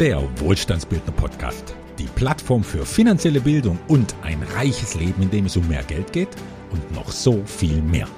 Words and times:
der 0.00 0.20
Wohlstandsbildner 0.40 1.12
Podcast. 1.12 1.76
Die 1.98 2.08
Plattform 2.16 2.64
für 2.64 2.84
finanzielle 2.84 3.40
Bildung 3.40 3.78
und 3.86 4.14
ein 4.22 4.42
reiches 4.56 4.96
Leben, 4.96 5.22
in 5.22 5.30
dem 5.30 5.46
es 5.46 5.56
um 5.56 5.68
mehr 5.68 5.84
Geld 5.84 6.12
geht 6.12 6.30
und 6.72 6.92
noch 6.92 7.10
so 7.12 7.42
viel 7.44 7.80
mehr. 7.80 8.08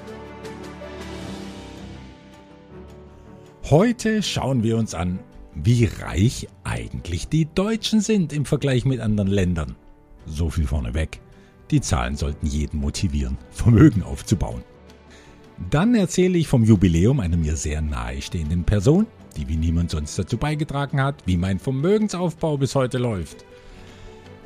Heute 3.64 4.22
schauen 4.22 4.62
wir 4.62 4.78
uns 4.78 4.94
an, 4.94 5.18
wie 5.54 5.84
reich 5.84 6.48
eigentlich 6.64 7.28
die 7.28 7.46
Deutschen 7.52 8.00
sind 8.00 8.32
im 8.32 8.46
Vergleich 8.46 8.86
mit 8.86 9.00
anderen 9.00 9.28
Ländern. 9.28 9.76
So 10.24 10.48
viel 10.48 10.66
vorneweg. 10.66 11.20
Die 11.70 11.82
Zahlen 11.82 12.16
sollten 12.16 12.46
jeden 12.46 12.80
motivieren, 12.80 13.36
Vermögen 13.50 14.02
aufzubauen. 14.02 14.62
Dann 15.70 15.94
erzähle 15.94 16.38
ich 16.38 16.48
vom 16.48 16.64
Jubiläum 16.64 17.20
einer 17.20 17.36
mir 17.36 17.56
sehr 17.56 17.82
nahestehenden 17.82 18.64
Person, 18.64 19.06
die 19.36 19.48
wie 19.48 19.56
niemand 19.56 19.90
sonst 19.90 20.18
dazu 20.18 20.36
beigetragen 20.38 21.00
hat, 21.00 21.22
wie 21.26 21.36
mein 21.36 21.58
Vermögensaufbau 21.58 22.56
bis 22.58 22.74
heute 22.74 22.98
läuft. 22.98 23.44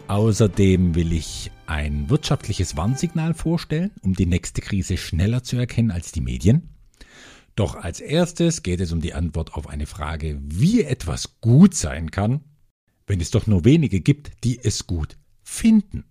Außerdem 0.09 0.97
will 0.97 1.13
ich 1.13 1.53
ein 1.67 2.11
wirtschaftliches 2.11 2.77
Warnsignal 2.77 3.33
vorstellen, 3.33 3.93
um 4.03 4.15
die 4.15 4.27
nächste 4.27 4.61
Krise 4.61 4.97
schneller 4.97 5.45
zu 5.45 5.57
erkennen 5.57 5.93
als 5.93 6.11
die 6.11 6.21
Medien. 6.21 6.71
Doch 7.55 7.77
als 7.77 8.01
erstes 8.01 8.63
geht 8.63 8.81
es 8.81 8.91
um 8.91 9.01
die 9.01 9.15
Antwort 9.15 9.55
auf 9.55 9.69
eine 9.69 9.87
Frage, 9.87 10.41
wie 10.43 10.83
etwas 10.83 11.41
gut 11.41 11.75
sein 11.75 12.11
kann, 12.11 12.41
wenn 13.07 13.21
es 13.21 13.31
doch 13.31 13.47
nur 13.47 13.65
wenige 13.65 14.01
gibt, 14.01 14.33
die 14.45 14.59
es 14.59 14.87
gut 14.87 15.17
finden. 15.43 16.05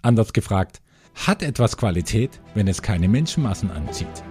Anders 0.00 0.32
gefragt, 0.32 0.80
hat 1.14 1.42
etwas 1.42 1.76
Qualität, 1.76 2.40
wenn 2.54 2.68
es 2.68 2.82
keine 2.82 3.08
Menschenmassen 3.08 3.70
anzieht? 3.70 4.22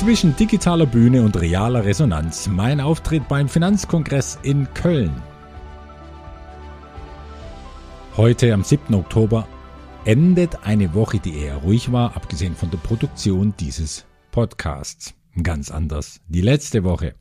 Zwischen 0.00 0.34
digitaler 0.34 0.86
Bühne 0.86 1.20
und 1.20 1.38
realer 1.38 1.84
Resonanz. 1.84 2.48
Mein 2.48 2.80
Auftritt 2.80 3.28
beim 3.28 3.50
Finanzkongress 3.50 4.38
in 4.42 4.66
Köln. 4.72 5.12
Heute 8.16 8.54
am 8.54 8.64
7. 8.64 8.94
Oktober 8.94 9.46
endet 10.06 10.64
eine 10.64 10.94
Woche, 10.94 11.18
die 11.18 11.34
eher 11.34 11.56
ruhig 11.56 11.92
war, 11.92 12.16
abgesehen 12.16 12.56
von 12.56 12.70
der 12.70 12.78
Produktion 12.78 13.52
dieses 13.60 14.06
Podcasts. 14.30 15.12
Ganz 15.42 15.70
anders. 15.70 16.22
Die 16.28 16.40
letzte 16.40 16.82
Woche. 16.82 17.14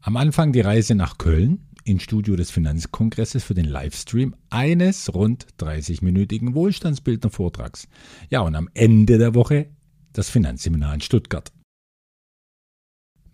Am 0.00 0.16
Anfang 0.16 0.50
die 0.50 0.62
Reise 0.62 0.96
nach 0.96 1.18
Köln, 1.18 1.68
ins 1.84 2.02
Studio 2.02 2.34
des 2.34 2.50
Finanzkongresses 2.50 3.44
für 3.44 3.54
den 3.54 3.66
Livestream 3.66 4.34
eines 4.50 5.14
rund 5.14 5.46
30-minütigen 5.60 6.52
Wohlstandsbildner-Vortrags. 6.52 7.86
Ja, 8.28 8.40
und 8.40 8.56
am 8.56 8.68
Ende 8.74 9.18
der 9.18 9.36
Woche 9.36 9.68
das 10.12 10.28
Finanzseminar 10.30 10.92
in 10.92 11.00
Stuttgart. 11.00 11.52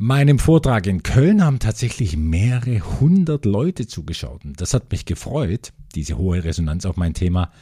Meinem 0.05 0.41
Vortrag 0.41 0.89
in 0.89 1.05
Köln 1.05 1.45
haben 1.45 1.61
tatsächlich 1.61 2.17
mehrere 2.17 2.81
hundert 2.99 3.45
Leute 3.45 3.87
zugeschaut. 3.87 4.45
Und 4.45 4.61
das 4.61 4.75
hat 4.75 4.91
mich 4.91 5.05
gefreut, 5.05 5.73
diese 5.95 6.19
hohe 6.19 6.43
Resonanz 6.43 6.87
auf 6.87 6.97
mein 6.97 7.15
Thema, 7.15 7.53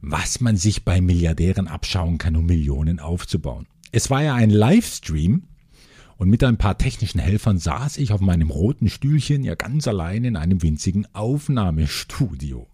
was 0.00 0.40
man 0.40 0.56
sich 0.56 0.86
bei 0.86 1.02
Milliardären 1.02 1.68
abschauen 1.68 2.16
kann, 2.16 2.34
um 2.34 2.46
Millionen 2.46 2.98
aufzubauen. 2.98 3.66
Es 3.90 4.08
war 4.08 4.22
ja 4.22 4.34
ein 4.34 4.48
Livestream 4.48 5.42
und 6.16 6.30
mit 6.30 6.42
ein 6.44 6.56
paar 6.56 6.78
technischen 6.78 7.18
Helfern 7.18 7.58
saß 7.58 7.98
ich 7.98 8.14
auf 8.14 8.22
meinem 8.22 8.48
roten 8.48 8.88
Stühlchen 8.88 9.44
ja 9.44 9.54
ganz 9.54 9.86
allein 9.86 10.24
in 10.24 10.36
einem 10.36 10.62
winzigen 10.62 11.06
Aufnahmestudio. 11.12 12.68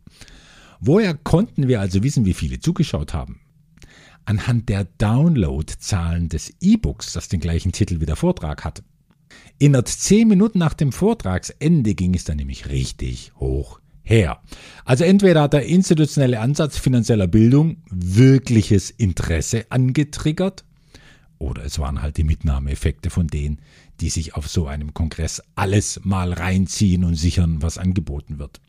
Woher 0.79 1.15
konnten 1.15 1.67
wir 1.67 1.81
also 1.81 2.05
wissen, 2.05 2.25
wie 2.25 2.35
viele 2.35 2.61
zugeschaut 2.61 3.15
haben? 3.15 3.41
Anhand 4.27 4.69
der 4.69 4.85
Downloadzahlen 4.85 6.29
des 6.29 6.55
E-Books, 6.61 7.15
das 7.15 7.27
den 7.27 7.41
gleichen 7.41 7.73
Titel 7.73 8.01
wie 8.01 8.07
der 8.07 8.15
Vortrag 8.15 8.65
hatte. 8.65 8.85
Innerhalb 9.59 9.89
zehn 9.89 10.29
Minuten 10.29 10.59
nach 10.59 10.75
dem 10.75 10.93
Vortragsende 10.93 11.95
ging 11.95 12.15
es 12.15 12.25
dann 12.25 12.37
nämlich 12.37 12.69
richtig 12.69 13.33
hoch 13.37 13.81
her. 14.03 14.41
Also 14.85 15.05
entweder 15.05 15.43
hat 15.43 15.53
der 15.53 15.67
institutionelle 15.67 16.41
Ansatz 16.41 16.79
finanzieller 16.79 17.27
Bildung 17.27 17.83
wirkliches 17.91 18.91
Interesse 18.91 19.67
angetriggert, 19.71 20.65
oder 21.39 21.65
es 21.65 21.79
waren 21.79 22.03
halt 22.03 22.17
die 22.17 22.25
Mitnahmeeffekte 22.25 23.11
von 23.11 23.29
denen, 23.29 23.61
die 24.01 24.11
sich 24.11 24.35
auf 24.35 24.49
so 24.49 24.67
einem 24.67 24.95
Kongress 24.95 25.43
alles 25.55 26.01
mal 26.05 26.33
reinziehen 26.33 27.05
und 27.05 27.15
sichern, 27.15 27.63
was 27.63 27.79
angeboten 27.79 28.39
wird. 28.39 28.61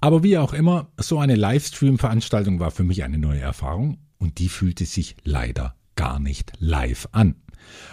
Aber 0.00 0.22
wie 0.22 0.38
auch 0.38 0.54
immer, 0.54 0.90
so 0.96 1.18
eine 1.18 1.36
Livestream-Veranstaltung 1.36 2.58
war 2.58 2.70
für 2.70 2.84
mich 2.84 3.04
eine 3.04 3.18
neue 3.18 3.40
Erfahrung 3.40 3.98
und 4.18 4.38
die 4.38 4.48
fühlte 4.48 4.86
sich 4.86 5.16
leider 5.24 5.76
gar 5.96 6.18
nicht 6.18 6.52
live 6.58 7.08
an 7.12 7.36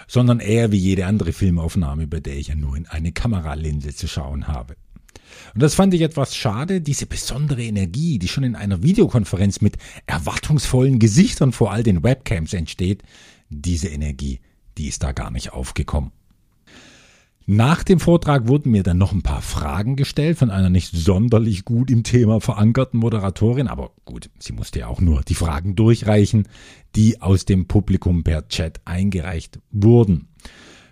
sondern 0.07 0.39
eher 0.39 0.71
wie 0.71 0.77
jede 0.77 1.05
andere 1.05 1.33
Filmaufnahme, 1.33 2.07
bei 2.07 2.19
der 2.19 2.37
ich 2.37 2.47
ja 2.47 2.55
nur 2.55 2.75
in 2.75 2.87
eine 2.87 3.11
Kameralinse 3.11 3.93
zu 3.93 4.07
schauen 4.07 4.47
habe. 4.47 4.75
Und 5.53 5.61
das 5.61 5.75
fand 5.75 5.93
ich 5.93 6.01
etwas 6.01 6.35
schade, 6.35 6.81
diese 6.81 7.05
besondere 7.05 7.63
Energie, 7.63 8.19
die 8.19 8.27
schon 8.27 8.43
in 8.43 8.55
einer 8.55 8.83
Videokonferenz 8.83 9.61
mit 9.61 9.77
erwartungsvollen 10.05 10.99
Gesichtern 10.99 11.51
vor 11.51 11.71
all 11.71 11.83
den 11.83 12.03
Webcams 12.03 12.53
entsteht, 12.53 13.03
diese 13.49 13.87
Energie, 13.87 14.39
die 14.77 14.87
ist 14.87 15.03
da 15.03 15.11
gar 15.11 15.31
nicht 15.31 15.53
aufgekommen. 15.53 16.11
Nach 17.49 17.81
dem 17.81 18.01
Vortrag 18.01 18.49
wurden 18.49 18.71
mir 18.71 18.83
dann 18.83 18.97
noch 18.97 19.13
ein 19.13 19.21
paar 19.21 19.41
Fragen 19.41 19.95
gestellt 19.95 20.37
von 20.37 20.49
einer 20.49 20.69
nicht 20.69 20.93
sonderlich 20.93 21.63
gut 21.63 21.89
im 21.89 22.03
Thema 22.03 22.41
verankerten 22.41 22.99
Moderatorin, 22.99 23.69
aber 23.69 23.91
gut, 24.03 24.29
sie 24.37 24.51
musste 24.51 24.79
ja 24.79 24.87
auch 24.87 24.99
nur 24.99 25.21
die 25.21 25.33
Fragen 25.33 25.73
durchreichen, 25.73 26.49
die 26.97 27.21
aus 27.21 27.45
dem 27.45 27.65
Publikum 27.65 28.25
per 28.25 28.49
Chat 28.49 28.81
eingereicht 28.83 29.59
wurden. 29.71 30.27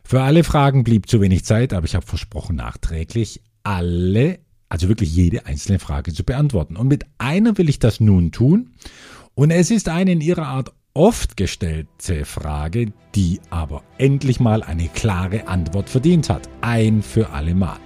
Für 0.05 0.21
alle 0.21 0.45
Fragen 0.45 0.85
blieb 0.85 1.09
zu 1.09 1.19
wenig 1.19 1.43
Zeit, 1.43 1.73
aber 1.73 1.87
ich 1.87 1.95
habe 1.95 2.05
versprochen, 2.05 2.55
nachträglich 2.55 3.41
alle, 3.63 4.39
also 4.69 4.87
wirklich 4.87 5.13
jede 5.13 5.45
einzelne 5.47 5.79
Frage 5.79 6.13
zu 6.13 6.23
beantworten. 6.23 6.77
Und 6.77 6.87
mit 6.87 7.05
einer 7.17 7.57
will 7.57 7.67
ich 7.67 7.79
das 7.79 7.99
nun 7.99 8.31
tun. 8.31 8.75
Und 9.33 9.51
es 9.51 9.71
ist 9.71 9.89
eine 9.89 10.13
in 10.13 10.21
ihrer 10.21 10.47
Art 10.47 10.71
oft 10.95 11.35
gestellte 11.35 12.23
Frage, 12.23 12.93
die 13.13 13.41
aber 13.49 13.83
endlich 13.97 14.39
mal 14.39 14.63
eine 14.63 14.87
klare 14.87 15.47
Antwort 15.47 15.89
verdient 15.89 16.29
hat. 16.29 16.49
Ein 16.61 17.03
für 17.03 17.31
alle 17.31 17.53
Mal. 17.53 17.77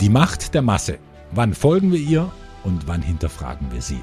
Die 0.00 0.08
Macht 0.08 0.54
der 0.54 0.62
Masse. 0.62 0.98
Wann 1.32 1.52
folgen 1.52 1.90
wir 1.90 1.98
ihr 1.98 2.30
und 2.62 2.86
wann 2.86 3.02
hinterfragen 3.02 3.72
wir 3.72 3.82
sie? 3.82 4.00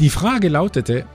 Die 0.00 0.10
Frage 0.10 0.48
lautete, 0.48 1.06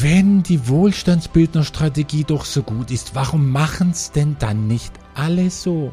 wenn 0.00 0.42
die 0.42 0.68
Wohlstandsbildnerstrategie 0.68 2.24
doch 2.24 2.44
so 2.44 2.62
gut 2.62 2.90
ist, 2.90 3.14
warum 3.14 3.50
machen's 3.50 4.12
denn 4.12 4.36
dann 4.38 4.66
nicht 4.66 4.92
alle 5.14 5.48
so? 5.50 5.92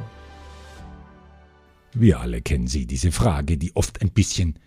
Wir 1.94 2.20
alle 2.20 2.42
kennen 2.42 2.68
sie, 2.68 2.88
diese 2.88 3.12
Frage, 3.12 3.58
die 3.58 3.76
oft 3.76 4.02
ein 4.02 4.12
bisschen, 4.12 4.59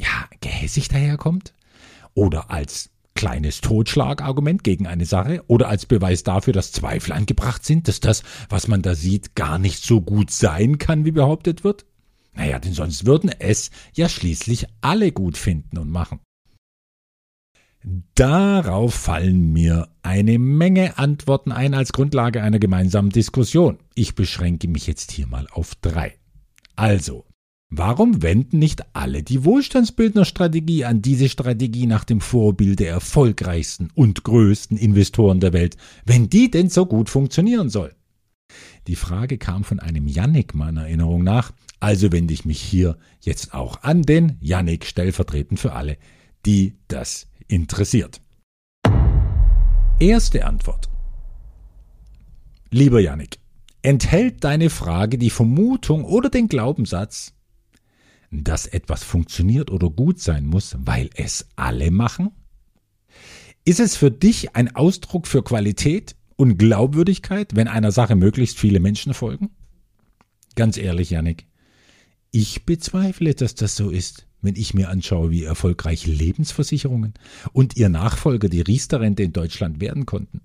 ja, 0.00 0.28
gehässig 0.40 0.88
daherkommt. 0.88 1.54
Oder 2.14 2.50
als 2.50 2.90
kleines 3.14 3.60
Totschlagargument 3.60 4.62
gegen 4.62 4.86
eine 4.86 5.06
Sache 5.06 5.42
oder 5.48 5.68
als 5.68 5.86
Beweis 5.86 6.22
dafür, 6.22 6.52
dass 6.52 6.72
Zweifel 6.72 7.12
angebracht 7.12 7.64
sind, 7.64 7.88
dass 7.88 8.00
das, 8.00 8.22
was 8.48 8.68
man 8.68 8.82
da 8.82 8.94
sieht, 8.94 9.34
gar 9.34 9.58
nicht 9.58 9.84
so 9.84 10.00
gut 10.00 10.30
sein 10.30 10.78
kann, 10.78 11.04
wie 11.04 11.12
behauptet 11.12 11.64
wird? 11.64 11.86
Naja, 12.34 12.58
denn 12.58 12.74
sonst 12.74 13.06
würden 13.06 13.30
es 13.38 13.70
ja 13.94 14.08
schließlich 14.08 14.66
alle 14.82 15.10
gut 15.10 15.38
finden 15.38 15.78
und 15.78 15.90
machen. 15.90 16.20
Darauf 18.14 18.94
fallen 18.94 19.52
mir 19.52 19.88
eine 20.02 20.38
Menge 20.38 20.98
Antworten 20.98 21.52
ein 21.52 21.72
als 21.72 21.92
Grundlage 21.92 22.42
einer 22.42 22.58
gemeinsamen 22.58 23.10
Diskussion. 23.10 23.78
Ich 23.94 24.14
beschränke 24.14 24.68
mich 24.68 24.86
jetzt 24.86 25.12
hier 25.12 25.26
mal 25.26 25.46
auf 25.50 25.74
drei. 25.76 26.16
Also, 26.76 27.24
warum 27.70 28.22
wenden 28.22 28.58
nicht 28.58 28.84
alle 28.94 29.22
die 29.22 29.44
Wohlstandsbildnerstrategie 29.44 30.84
an 30.84 31.00
diese 31.00 31.30
Strategie 31.30 31.86
nach 31.86 32.04
dem 32.04 32.20
Vorbild 32.20 32.80
der 32.80 32.90
erfolgreichsten 32.90 33.88
und 33.94 34.24
größten 34.24 34.76
Investoren 34.76 35.40
der 35.40 35.54
Welt, 35.54 35.76
wenn 36.04 36.28
die 36.28 36.50
denn 36.50 36.68
so 36.68 36.84
gut 36.84 37.08
funktionieren 37.08 37.70
soll? 37.70 37.94
Die 38.86 38.94
Frage 38.94 39.38
kam 39.38 39.64
von 39.64 39.80
einem 39.80 40.06
Yannick 40.06 40.54
meiner 40.54 40.82
Erinnerung 40.82 41.24
nach, 41.24 41.52
also 41.80 42.12
wende 42.12 42.34
ich 42.34 42.44
mich 42.44 42.60
hier 42.60 42.96
jetzt 43.20 43.54
auch 43.54 43.82
an 43.82 44.02
den 44.02 44.36
Yannick 44.40 44.84
stellvertretend 44.84 45.58
für 45.58 45.72
alle, 45.72 45.96
die 46.44 46.74
das 46.88 47.26
interessiert. 47.48 48.20
Erste 49.98 50.44
Antwort. 50.44 50.88
Lieber 52.70 53.00
Yannick, 53.00 53.38
enthält 53.86 54.42
deine 54.42 54.68
Frage 54.68 55.16
die 55.16 55.30
Vermutung 55.30 56.04
oder 56.04 56.28
den 56.28 56.48
Glaubenssatz, 56.48 57.34
dass 58.32 58.66
etwas 58.66 59.04
funktioniert 59.04 59.70
oder 59.70 59.90
gut 59.90 60.18
sein 60.18 60.44
muss, 60.44 60.76
weil 60.80 61.08
es 61.14 61.46
alle 61.54 61.92
machen? 61.92 62.32
Ist 63.64 63.78
es 63.78 63.94
für 63.94 64.10
dich 64.10 64.56
ein 64.56 64.74
Ausdruck 64.74 65.28
für 65.28 65.44
Qualität 65.44 66.16
und 66.34 66.58
Glaubwürdigkeit, 66.58 67.54
wenn 67.54 67.68
einer 67.68 67.92
Sache 67.92 68.16
möglichst 68.16 68.58
viele 68.58 68.80
Menschen 68.80 69.14
folgen? 69.14 69.50
Ganz 70.56 70.78
ehrlich, 70.78 71.10
Yannick, 71.10 71.46
ich 72.32 72.66
bezweifle, 72.66 73.34
dass 73.34 73.54
das 73.54 73.76
so 73.76 73.90
ist, 73.90 74.26
wenn 74.42 74.56
ich 74.56 74.74
mir 74.74 74.88
anschaue, 74.88 75.30
wie 75.30 75.44
erfolgreich 75.44 76.08
Lebensversicherungen 76.08 77.14
und 77.52 77.76
ihr 77.76 77.88
Nachfolger 77.88 78.48
die 78.48 78.62
Riester-Rente 78.62 79.22
in 79.22 79.32
Deutschland 79.32 79.80
werden 79.80 80.06
konnten. 80.06 80.40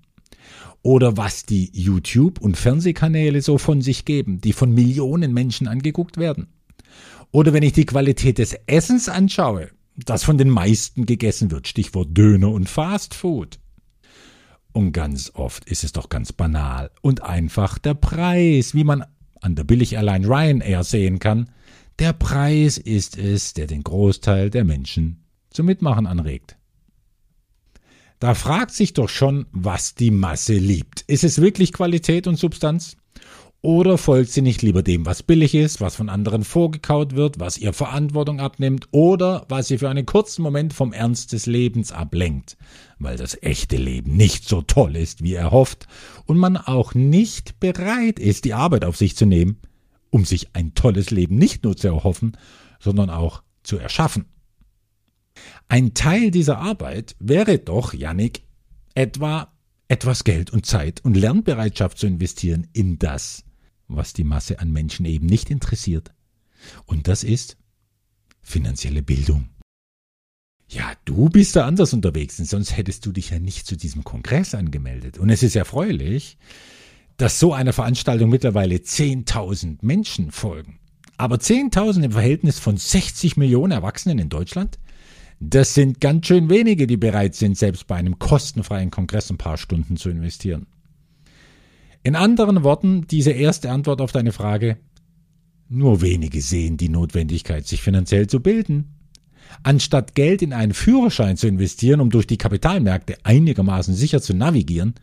Oder 0.82 1.16
was 1.16 1.46
die 1.46 1.70
YouTube- 1.72 2.40
und 2.40 2.56
Fernsehkanäle 2.56 3.40
so 3.40 3.58
von 3.58 3.82
sich 3.82 4.04
geben, 4.04 4.40
die 4.40 4.52
von 4.52 4.72
Millionen 4.72 5.32
Menschen 5.32 5.68
angeguckt 5.68 6.16
werden. 6.16 6.48
Oder 7.30 7.52
wenn 7.52 7.62
ich 7.62 7.72
die 7.72 7.86
Qualität 7.86 8.38
des 8.38 8.54
Essens 8.66 9.08
anschaue, 9.08 9.70
das 9.96 10.24
von 10.24 10.38
den 10.38 10.50
meisten 10.50 11.06
gegessen 11.06 11.50
wird, 11.50 11.68
Stichwort 11.68 12.16
Döner 12.16 12.50
und 12.50 12.68
Fast 12.68 13.14
Food. 13.14 13.58
Und 14.72 14.92
ganz 14.92 15.30
oft 15.34 15.64
ist 15.66 15.84
es 15.84 15.92
doch 15.92 16.08
ganz 16.08 16.32
banal 16.32 16.90
und 17.00 17.22
einfach 17.22 17.78
der 17.78 17.94
Preis, 17.94 18.74
wie 18.74 18.84
man 18.84 19.04
an 19.40 19.54
der 19.54 19.64
Billig-Airline 19.64 20.26
Ryanair 20.26 20.82
sehen 20.82 21.18
kann. 21.18 21.50
Der 21.98 22.12
Preis 22.12 22.78
ist 22.78 23.18
es, 23.18 23.52
der 23.52 23.66
den 23.66 23.82
Großteil 23.82 24.50
der 24.50 24.64
Menschen 24.64 25.24
zum 25.50 25.66
Mitmachen 25.66 26.06
anregt. 26.06 26.56
Da 28.22 28.34
fragt 28.36 28.70
sich 28.70 28.92
doch 28.92 29.08
schon, 29.08 29.46
was 29.50 29.96
die 29.96 30.12
Masse 30.12 30.54
liebt. 30.54 31.00
Ist 31.08 31.24
es 31.24 31.40
wirklich 31.40 31.72
Qualität 31.72 32.28
und 32.28 32.36
Substanz? 32.36 32.96
Oder 33.62 33.98
folgt 33.98 34.30
sie 34.30 34.42
nicht 34.42 34.62
lieber 34.62 34.84
dem, 34.84 35.04
was 35.06 35.24
billig 35.24 35.56
ist, 35.56 35.80
was 35.80 35.96
von 35.96 36.08
anderen 36.08 36.44
vorgekaut 36.44 37.16
wird, 37.16 37.40
was 37.40 37.58
ihr 37.58 37.72
Verantwortung 37.72 38.38
abnimmt 38.38 38.86
oder 38.92 39.44
was 39.48 39.66
sie 39.66 39.78
für 39.78 39.88
einen 39.88 40.06
kurzen 40.06 40.42
Moment 40.42 40.72
vom 40.72 40.92
Ernst 40.92 41.32
des 41.32 41.46
Lebens 41.46 41.90
ablenkt, 41.90 42.56
weil 43.00 43.16
das 43.16 43.36
echte 43.42 43.76
Leben 43.76 44.16
nicht 44.16 44.48
so 44.48 44.62
toll 44.62 44.94
ist, 44.94 45.24
wie 45.24 45.34
er 45.34 45.50
hofft 45.50 45.88
und 46.24 46.38
man 46.38 46.56
auch 46.56 46.94
nicht 46.94 47.58
bereit 47.58 48.20
ist, 48.20 48.44
die 48.44 48.54
Arbeit 48.54 48.84
auf 48.84 48.96
sich 48.96 49.16
zu 49.16 49.26
nehmen, 49.26 49.58
um 50.10 50.24
sich 50.24 50.54
ein 50.54 50.74
tolles 50.74 51.10
Leben 51.10 51.38
nicht 51.38 51.64
nur 51.64 51.76
zu 51.76 51.88
erhoffen, 51.88 52.36
sondern 52.78 53.10
auch 53.10 53.42
zu 53.64 53.78
erschaffen. 53.78 54.26
Ein 55.68 55.94
Teil 55.94 56.30
dieser 56.30 56.58
Arbeit 56.58 57.16
wäre 57.18 57.58
doch, 57.58 57.94
Yannick, 57.94 58.42
etwa 58.94 59.52
etwas 59.88 60.24
Geld 60.24 60.50
und 60.50 60.64
Zeit 60.64 61.04
und 61.04 61.16
Lernbereitschaft 61.16 61.98
zu 61.98 62.06
investieren 62.06 62.66
in 62.72 62.98
das, 62.98 63.44
was 63.88 64.12
die 64.12 64.24
Masse 64.24 64.58
an 64.58 64.72
Menschen 64.72 65.04
eben 65.04 65.26
nicht 65.26 65.50
interessiert. 65.50 66.14
Und 66.86 67.08
das 67.08 67.24
ist 67.24 67.56
finanzielle 68.40 69.02
Bildung. 69.02 69.48
Ja, 70.68 70.92
du 71.04 71.28
bist 71.28 71.56
da 71.56 71.66
anders 71.66 71.92
unterwegs, 71.92 72.36
denn 72.36 72.46
sonst 72.46 72.74
hättest 72.74 73.04
du 73.04 73.12
dich 73.12 73.30
ja 73.30 73.38
nicht 73.38 73.66
zu 73.66 73.76
diesem 73.76 74.04
Kongress 74.04 74.54
angemeldet. 74.54 75.18
Und 75.18 75.28
es 75.28 75.42
ist 75.42 75.56
erfreulich, 75.56 76.38
dass 77.18 77.38
so 77.38 77.52
einer 77.52 77.74
Veranstaltung 77.74 78.30
mittlerweile 78.30 78.76
10.000 78.76 79.78
Menschen 79.82 80.30
folgen. 80.30 80.78
Aber 81.18 81.36
10.000 81.36 82.04
im 82.04 82.12
Verhältnis 82.12 82.58
von 82.58 82.78
60 82.78 83.36
Millionen 83.36 83.72
Erwachsenen 83.72 84.18
in 84.18 84.30
Deutschland? 84.30 84.78
Das 85.44 85.74
sind 85.74 86.00
ganz 86.00 86.28
schön 86.28 86.48
wenige, 86.48 86.86
die 86.86 86.96
bereit 86.96 87.34
sind, 87.34 87.58
selbst 87.58 87.88
bei 87.88 87.96
einem 87.96 88.20
kostenfreien 88.20 88.92
Kongress 88.92 89.28
ein 89.28 89.38
paar 89.38 89.58
Stunden 89.58 89.96
zu 89.96 90.08
investieren. 90.08 90.68
In 92.04 92.14
anderen 92.14 92.62
Worten, 92.62 93.08
diese 93.08 93.32
erste 93.32 93.72
Antwort 93.72 94.00
auf 94.00 94.12
deine 94.12 94.30
Frage, 94.30 94.76
nur 95.68 96.00
wenige 96.00 96.40
sehen 96.40 96.76
die 96.76 96.88
Notwendigkeit, 96.88 97.66
sich 97.66 97.82
finanziell 97.82 98.28
zu 98.28 98.38
bilden. 98.38 98.94
Anstatt 99.64 100.14
Geld 100.14 100.42
in 100.42 100.52
einen 100.52 100.74
Führerschein 100.74 101.36
zu 101.36 101.48
investieren, 101.48 102.00
um 102.00 102.10
durch 102.10 102.28
die 102.28 102.38
Kapitalmärkte 102.38 103.16
einigermaßen 103.24 103.94
sicher 103.94 104.22
zu 104.22 104.34
navigieren, 104.34 104.94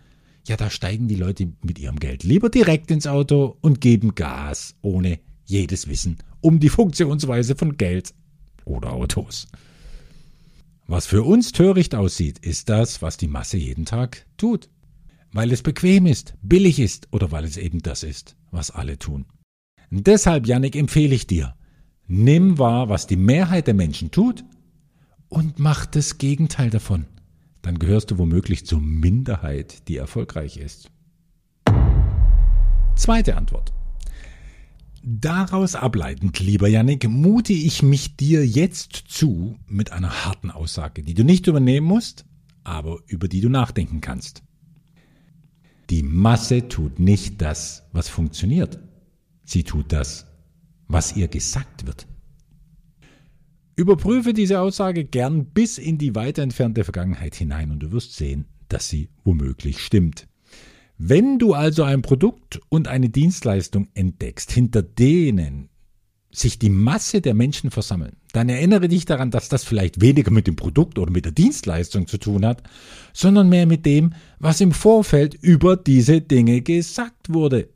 ja, 0.47 0.55
da 0.55 0.69
steigen 0.69 1.09
die 1.09 1.15
Leute 1.15 1.51
mit 1.63 1.79
ihrem 1.79 1.99
Geld 1.99 2.23
lieber 2.23 2.49
direkt 2.49 2.91
ins 2.91 3.07
Auto 3.07 3.57
und 3.59 3.81
geben 3.81 4.15
Gas, 4.15 4.75
ohne 4.81 5.19
jedes 5.43 5.89
Wissen 5.89 6.17
um 6.39 6.61
die 6.61 6.69
Funktionsweise 6.69 7.55
von 7.55 7.75
Geld 7.75 8.13
oder 8.63 8.93
Autos. 8.93 9.47
Was 10.89 11.05
für 11.05 11.23
uns 11.23 11.53
töricht 11.53 11.95
aussieht, 11.95 12.39
ist 12.39 12.67
das, 12.67 13.01
was 13.01 13.15
die 13.15 13.27
Masse 13.27 13.57
jeden 13.57 13.85
Tag 13.85 14.25
tut 14.37 14.69
weil 15.31 15.51
es 15.51 15.61
bequem 15.61 16.05
ist, 16.05 16.33
billig 16.41 16.79
ist 16.79 17.07
oder 17.11 17.31
weil 17.31 17.45
es 17.45 17.57
eben 17.57 17.79
das 17.79 18.03
ist, 18.03 18.35
was 18.51 18.71
alle 18.71 18.97
tun. 18.97 19.25
Deshalb, 19.91 20.47
Yannick, 20.47 20.75
empfehle 20.75 21.15
ich 21.15 21.27
dir, 21.27 21.55
nimm 22.07 22.57
wahr, 22.57 22.89
was 22.89 23.07
die 23.07 23.15
Mehrheit 23.15 23.67
der 23.67 23.73
Menschen 23.73 24.11
tut 24.11 24.43
und 25.29 25.59
mach 25.59 25.85
das 25.85 26.17
Gegenteil 26.17 26.69
davon. 26.69 27.05
Dann 27.61 27.79
gehörst 27.79 28.11
du 28.11 28.17
womöglich 28.17 28.65
zur 28.65 28.79
Minderheit, 28.79 29.87
die 29.87 29.97
erfolgreich 29.97 30.57
ist. 30.57 30.89
Zweite 32.95 33.35
Antwort. 33.35 33.73
Daraus 35.03 35.75
ableitend, 35.75 36.39
lieber 36.39 36.67
Yannick, 36.67 37.07
mute 37.07 37.53
ich 37.53 37.83
mich 37.83 38.15
dir 38.17 38.45
jetzt 38.45 38.93
zu 39.07 39.57
mit 39.67 39.91
einer 39.91 40.25
harten 40.25 40.51
Aussage, 40.51 41.03
die 41.03 41.13
du 41.13 41.23
nicht 41.23 41.47
übernehmen 41.47 41.87
musst, 41.87 42.25
aber 42.63 42.99
über 43.07 43.27
die 43.27 43.41
du 43.41 43.49
nachdenken 43.49 44.01
kannst. 44.01 44.43
Die 45.89 46.03
Masse 46.03 46.67
tut 46.67 46.99
nicht 46.99 47.41
das, 47.41 47.83
was 47.91 48.09
funktioniert. 48.09 48.79
Sie 49.43 49.63
tut 49.63 49.91
das, 49.91 50.27
was 50.87 51.15
ihr 51.15 51.27
gesagt 51.27 51.87
wird. 51.87 52.07
Überprüfe 53.75 54.33
diese 54.33 54.59
Aussage 54.59 55.05
gern 55.05 55.45
bis 55.45 55.77
in 55.77 55.97
die 55.97 56.13
weiter 56.13 56.43
entfernte 56.43 56.83
Vergangenheit 56.83 57.33
hinein 57.33 57.71
und 57.71 57.79
du 57.79 57.91
wirst 57.91 58.15
sehen, 58.15 58.45
dass 58.67 58.89
sie 58.89 59.09
womöglich 59.23 59.79
stimmt. 59.79 60.27
Wenn 61.01 61.39
du 61.39 61.53
also 61.53 61.83
ein 61.83 62.01
Produkt 62.01 62.59
und 62.67 62.89
eine 62.89 63.07
Dienstleistung 63.07 63.87
entdeckst, 63.93 64.51
hinter 64.51 64.83
denen 64.83 65.69
sich 66.29 66.59
die 66.59 66.69
Masse 66.69 67.21
der 67.21 67.33
Menschen 67.33 67.71
versammeln, 67.71 68.17
dann 68.33 68.49
erinnere 68.49 68.89
dich 68.89 69.05
daran, 69.05 69.31
dass 69.31 69.47
das 69.47 69.63
vielleicht 69.63 70.01
weniger 70.01 70.29
mit 70.29 70.45
dem 70.45 70.57
Produkt 70.57 70.99
oder 70.99 71.09
mit 71.09 71.23
der 71.23 71.31
Dienstleistung 71.31 72.05
zu 72.05 72.17
tun 72.17 72.45
hat, 72.45 72.63
sondern 73.13 73.47
mehr 73.47 73.65
mit 73.65 73.85
dem, 73.85 74.13
was 74.39 74.59
im 74.59 74.73
Vorfeld 74.73 75.35
über 75.35 75.77
diese 75.77 76.19
Dinge 76.19 76.59
gesagt 76.61 77.33
wurde. 77.33 77.69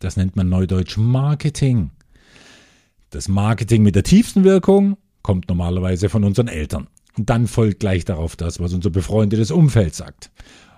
Das 0.00 0.16
nennt 0.16 0.34
man 0.34 0.48
neudeutsch 0.48 0.96
Marketing. 0.96 1.90
Das 3.10 3.28
Marketing 3.28 3.82
mit 3.82 3.96
der 3.96 4.02
tiefsten 4.02 4.44
Wirkung 4.44 4.96
kommt 5.20 5.46
normalerweise 5.50 6.08
von 6.08 6.24
unseren 6.24 6.48
Eltern. 6.48 6.88
Und 7.18 7.28
dann 7.28 7.46
folgt 7.46 7.80
gleich 7.80 8.06
darauf 8.06 8.34
das, 8.34 8.60
was 8.60 8.72
unser 8.72 8.88
befreundetes 8.88 9.50
Umfeld 9.50 9.94
sagt. 9.94 10.30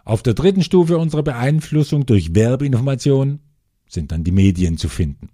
Auf 0.04 0.22
der 0.22 0.34
dritten 0.34 0.62
Stufe 0.62 0.98
unserer 0.98 1.22
Beeinflussung 1.22 2.04
durch 2.04 2.34
Werbeinformation 2.34 3.40
sind 3.88 4.12
dann 4.12 4.24
die 4.24 4.32
Medien 4.32 4.76
zu 4.76 4.88
finden. 4.88 5.30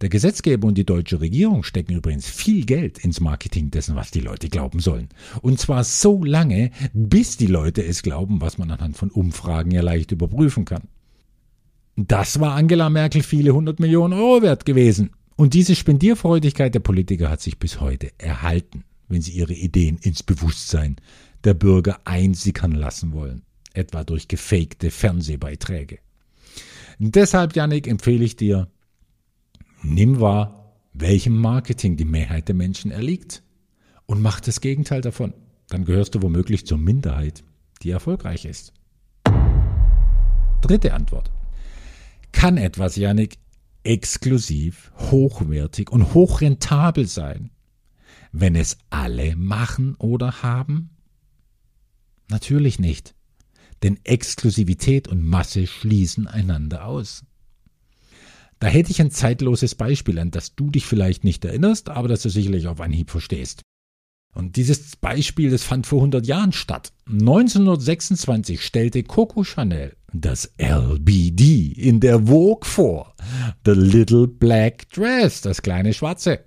Der 0.00 0.08
Gesetzgeber 0.08 0.66
und 0.66 0.76
die 0.76 0.84
deutsche 0.84 1.20
Regierung 1.20 1.62
stecken 1.62 1.94
übrigens 1.94 2.28
viel 2.28 2.64
Geld 2.64 2.98
ins 2.98 3.20
Marketing 3.20 3.70
dessen, 3.70 3.94
was 3.94 4.10
die 4.10 4.20
Leute 4.20 4.48
glauben 4.48 4.80
sollen. 4.80 5.08
Und 5.42 5.60
zwar 5.60 5.84
so 5.84 6.24
lange, 6.24 6.70
bis 6.92 7.36
die 7.36 7.46
Leute 7.46 7.84
es 7.84 8.02
glauben, 8.02 8.40
was 8.40 8.58
man 8.58 8.70
anhand 8.70 8.96
von 8.96 9.10
Umfragen 9.10 9.70
ja 9.70 9.80
leicht 9.80 10.10
überprüfen 10.10 10.64
kann. 10.64 10.82
Das 11.96 12.40
war 12.40 12.54
Angela 12.54 12.90
Merkel 12.90 13.22
viele 13.22 13.54
hundert 13.54 13.78
Millionen 13.78 14.14
Euro 14.14 14.42
wert 14.42 14.64
gewesen. 14.64 15.10
Und 15.36 15.54
diese 15.54 15.76
Spendierfreudigkeit 15.76 16.74
der 16.74 16.80
Politiker 16.80 17.30
hat 17.30 17.40
sich 17.40 17.58
bis 17.58 17.80
heute 17.80 18.10
erhalten, 18.18 18.84
wenn 19.08 19.22
sie 19.22 19.32
ihre 19.32 19.54
Ideen 19.54 19.98
ins 19.98 20.22
Bewusstsein 20.22 20.96
der 21.44 21.54
Bürger 21.54 22.00
einsickern 22.04 22.72
lassen 22.72 23.12
wollen, 23.12 23.42
etwa 23.74 24.04
durch 24.04 24.28
gefakte 24.28 24.90
Fernsehbeiträge. 24.90 25.98
Deshalb, 26.98 27.56
Janik, 27.56 27.86
empfehle 27.86 28.24
ich 28.24 28.36
dir, 28.36 28.68
Nimm 29.82 30.20
wahr, 30.20 30.76
welchem 30.92 31.36
Marketing 31.36 31.96
die 31.96 32.04
Mehrheit 32.04 32.46
der 32.46 32.54
Menschen 32.54 32.92
erliegt 32.92 33.42
und 34.06 34.22
mach 34.22 34.40
das 34.40 34.60
Gegenteil 34.60 35.00
davon. 35.00 35.34
Dann 35.68 35.84
gehörst 35.84 36.14
du 36.14 36.22
womöglich 36.22 36.66
zur 36.66 36.78
Minderheit, 36.78 37.42
die 37.82 37.90
erfolgreich 37.90 38.44
ist. 38.44 38.72
Dritte 40.60 40.94
Antwort. 40.94 41.32
Kann 42.30 42.56
etwas, 42.56 42.94
Janik, 42.96 43.38
exklusiv, 43.82 44.92
hochwertig 45.10 45.90
und 45.90 46.14
hochrentabel 46.14 47.06
sein, 47.06 47.50
wenn 48.30 48.54
es 48.54 48.78
alle 48.90 49.34
machen 49.34 49.96
oder 49.96 50.42
haben? 50.42 50.90
Natürlich 52.28 52.78
nicht, 52.78 53.14
denn 53.82 53.98
Exklusivität 54.04 55.08
und 55.08 55.24
Masse 55.24 55.66
schließen 55.66 56.26
einander 56.26 56.86
aus. 56.86 57.24
Da 58.58 58.68
hätte 58.68 58.92
ich 58.92 59.00
ein 59.00 59.10
zeitloses 59.10 59.74
Beispiel, 59.74 60.18
an 60.18 60.30
das 60.30 60.54
du 60.54 60.70
dich 60.70 60.86
vielleicht 60.86 61.24
nicht 61.24 61.44
erinnerst, 61.44 61.88
aber 61.88 62.06
das 62.06 62.22
du 62.22 62.28
sicherlich 62.28 62.68
auf 62.68 62.80
Anhieb 62.80 63.10
verstehst. 63.10 63.62
Und 64.34 64.56
dieses 64.56 64.96
Beispiel, 64.96 65.50
das 65.50 65.62
fand 65.62 65.86
vor 65.86 65.98
100 65.98 66.26
Jahren 66.26 66.52
statt. 66.52 66.92
1926 67.06 68.64
stellte 68.64 69.02
Coco 69.02 69.44
Chanel 69.44 69.96
das 70.12 70.52
LBD 70.58 71.72
in 71.72 72.00
der 72.00 72.26
Vogue 72.26 72.64
vor. 72.64 73.14
The 73.64 73.72
Little 73.72 74.28
Black 74.28 74.88
Dress, 74.90 75.40
das 75.40 75.62
kleine 75.62 75.92
Schwarze. 75.92 76.40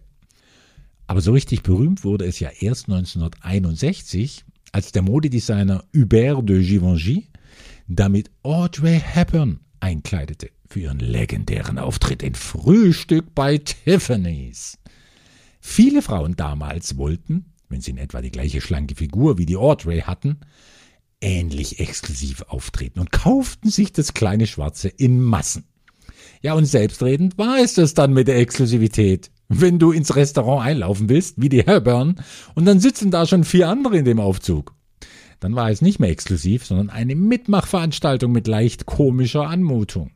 Aber 1.07 1.21
so 1.21 1.33
richtig 1.33 1.63
berühmt 1.63 2.03
wurde 2.03 2.25
es 2.25 2.39
ja 2.39 2.49
erst 2.59 2.87
1961, 2.87 4.44
als 4.75 4.91
der 4.91 5.03
Modedesigner 5.03 5.85
Hubert 5.95 6.49
de 6.49 6.61
Givenchy 6.61 7.29
damit 7.87 8.29
Audrey 8.43 8.99
Hepburn 8.99 9.61
einkleidete 9.79 10.49
für 10.67 10.81
ihren 10.81 10.99
legendären 10.99 11.79
Auftritt 11.79 12.21
in 12.21 12.35
Frühstück 12.35 13.33
bei 13.33 13.57
Tiffany's. 13.57 14.77
Viele 15.61 16.01
Frauen 16.01 16.35
damals 16.35 16.97
wollten, 16.97 17.53
wenn 17.69 17.79
sie 17.79 17.91
in 17.91 17.97
etwa 17.97 18.21
die 18.21 18.31
gleiche 18.31 18.59
schlanke 18.59 18.95
Figur 18.95 19.37
wie 19.37 19.45
die 19.45 19.55
Audrey 19.55 20.01
hatten, 20.01 20.41
ähnlich 21.21 21.79
exklusiv 21.79 22.41
auftreten 22.41 22.99
und 22.99 23.13
kauften 23.13 23.69
sich 23.69 23.93
das 23.93 24.13
kleine 24.13 24.45
Schwarze 24.45 24.89
in 24.89 25.21
Massen. 25.21 25.63
Ja, 26.41 26.53
und 26.53 26.65
selbstredend 26.65 27.37
war 27.37 27.59
es 27.59 27.75
das 27.75 27.93
dann 27.93 28.11
mit 28.11 28.27
der 28.27 28.39
Exklusivität. 28.39 29.31
Wenn 29.47 29.79
du 29.79 29.91
ins 29.91 30.15
Restaurant 30.15 30.65
einlaufen 30.65 31.09
willst, 31.09 31.41
wie 31.41 31.49
die 31.49 31.63
Herburn, 31.63 32.15
und 32.55 32.65
dann 32.65 32.79
sitzen 32.79 33.11
da 33.11 33.25
schon 33.25 33.43
vier 33.43 33.69
andere 33.69 33.97
in 33.97 34.05
dem 34.05 34.19
Aufzug. 34.19 34.73
Dann 35.39 35.55
war 35.55 35.69
es 35.69 35.81
nicht 35.81 35.99
mehr 35.99 36.09
exklusiv, 36.09 36.65
sondern 36.65 36.89
eine 36.89 37.15
Mitmachveranstaltung 37.15 38.31
mit 38.31 38.47
leicht 38.47 38.85
komischer 38.85 39.47
Anmutung. 39.47 40.11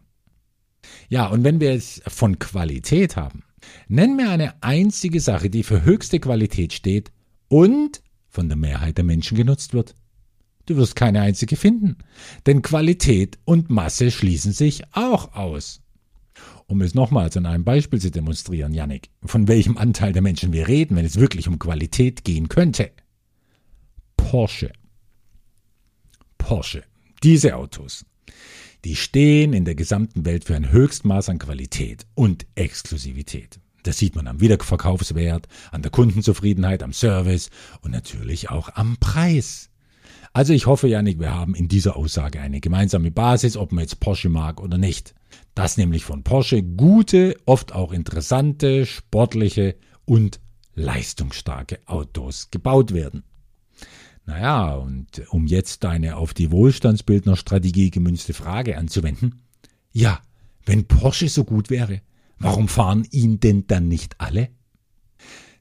Ja, 1.09 1.27
und 1.27 1.43
wenn 1.43 1.59
wir 1.59 1.71
es 1.71 2.01
von 2.07 2.39
Qualität 2.39 3.15
haben, 3.15 3.43
nenn 3.88 4.15
mir 4.15 4.29
eine 4.29 4.63
einzige 4.63 5.19
Sache, 5.19 5.50
die 5.50 5.63
für 5.63 5.83
höchste 5.83 6.19
Qualität 6.19 6.74
steht 6.74 7.12
und 7.48 8.01
von 8.29 8.48
der 8.48 8.57
Mehrheit 8.57 8.98
der 8.98 9.05
Menschen 9.05 9.36
genutzt 9.36 9.74
wird. 9.74 9.95
Du 10.65 10.77
wirst 10.77 10.95
keine 10.95 11.21
einzige 11.21 11.55
finden, 11.55 11.98
denn 12.45 12.62
Qualität 12.62 13.39
und 13.43 13.69
Masse 13.69 14.12
schließen 14.12 14.51
sich 14.51 14.83
auch 14.91 15.33
aus. 15.33 15.81
Um 16.67 16.81
es 16.81 16.93
nochmals 16.93 17.36
an 17.38 17.45
einem 17.45 17.63
Beispiel 17.63 18.00
zu 18.00 18.12
demonstrieren, 18.12 18.74
Yannick, 18.74 19.09
von 19.24 19.48
welchem 19.48 19.77
Anteil 19.77 20.13
der 20.13 20.21
Menschen 20.21 20.53
wir 20.53 20.67
reden, 20.67 20.95
wenn 20.95 21.05
es 21.05 21.19
wirklich 21.19 21.48
um 21.48 21.59
Qualität 21.59 22.24
gehen 22.24 22.48
könnte. 22.50 22.91
Porsche. 24.17 24.71
Porsche. 26.38 26.83
Diese 27.24 27.55
Autos. 27.55 28.05
Die 28.86 28.95
stehen 28.95 29.53
in 29.53 29.65
der 29.65 29.75
gesamten 29.75 30.25
Welt 30.25 30.45
für 30.45 30.55
ein 30.55 30.71
Höchstmaß 30.71 31.29
an 31.29 31.39
Qualität 31.39 32.05
und 32.15 32.45
Exklusivität. 32.55 33.59
Das 33.83 33.98
sieht 33.98 34.15
man 34.15 34.27
am 34.27 34.39
Wiederverkaufswert, 34.39 35.48
an 35.71 35.81
der 35.81 35.91
Kundenzufriedenheit, 35.91 36.83
am 36.83 36.93
Service 36.93 37.50
und 37.81 37.91
natürlich 37.91 38.50
auch 38.50 38.69
am 38.75 38.98
Preis. 38.98 39.69
Also 40.31 40.53
ich 40.53 40.65
hoffe, 40.65 40.88
Janik, 40.88 41.19
wir 41.19 41.33
haben 41.33 41.55
in 41.55 41.67
dieser 41.67 41.95
Aussage 41.95 42.39
eine 42.39 42.62
gemeinsame 42.62 43.12
Basis, 43.12 43.57
ob 43.57 43.71
man 43.71 43.83
jetzt 43.83 44.00
Porsche 44.00 44.29
mag 44.29 44.62
oder 44.62 44.77
nicht. 44.77 45.15
Dass 45.55 45.77
nämlich 45.77 46.05
von 46.05 46.24
Porsche 46.24 46.63
gute, 46.63 47.36
oft 47.45 47.74
auch 47.74 47.91
interessante, 47.91 48.86
sportliche 48.86 49.75
und 50.05 50.39
leistungsstarke 50.75 51.79
Autos 51.86 52.50
gebaut 52.51 52.93
werden. 52.93 53.24
Naja, 54.25 54.75
und 54.75 55.24
um 55.31 55.48
jetzt 55.48 55.83
deine 55.83 56.15
auf 56.17 56.33
die 56.33 56.51
Wohlstandsbildnerstrategie 56.51 57.89
gemünzte 57.89 58.33
Frage 58.33 58.77
anzuwenden. 58.77 59.41
Ja, 59.91 60.19
wenn 60.65 60.86
Porsche 60.86 61.29
so 61.29 61.43
gut 61.43 61.69
wäre, 61.69 62.01
warum 62.38 62.67
fahren 62.67 63.07
ihn 63.12 63.39
denn 63.39 63.65
dann 63.67 63.88
nicht 63.88 64.15
alle? 64.19 64.50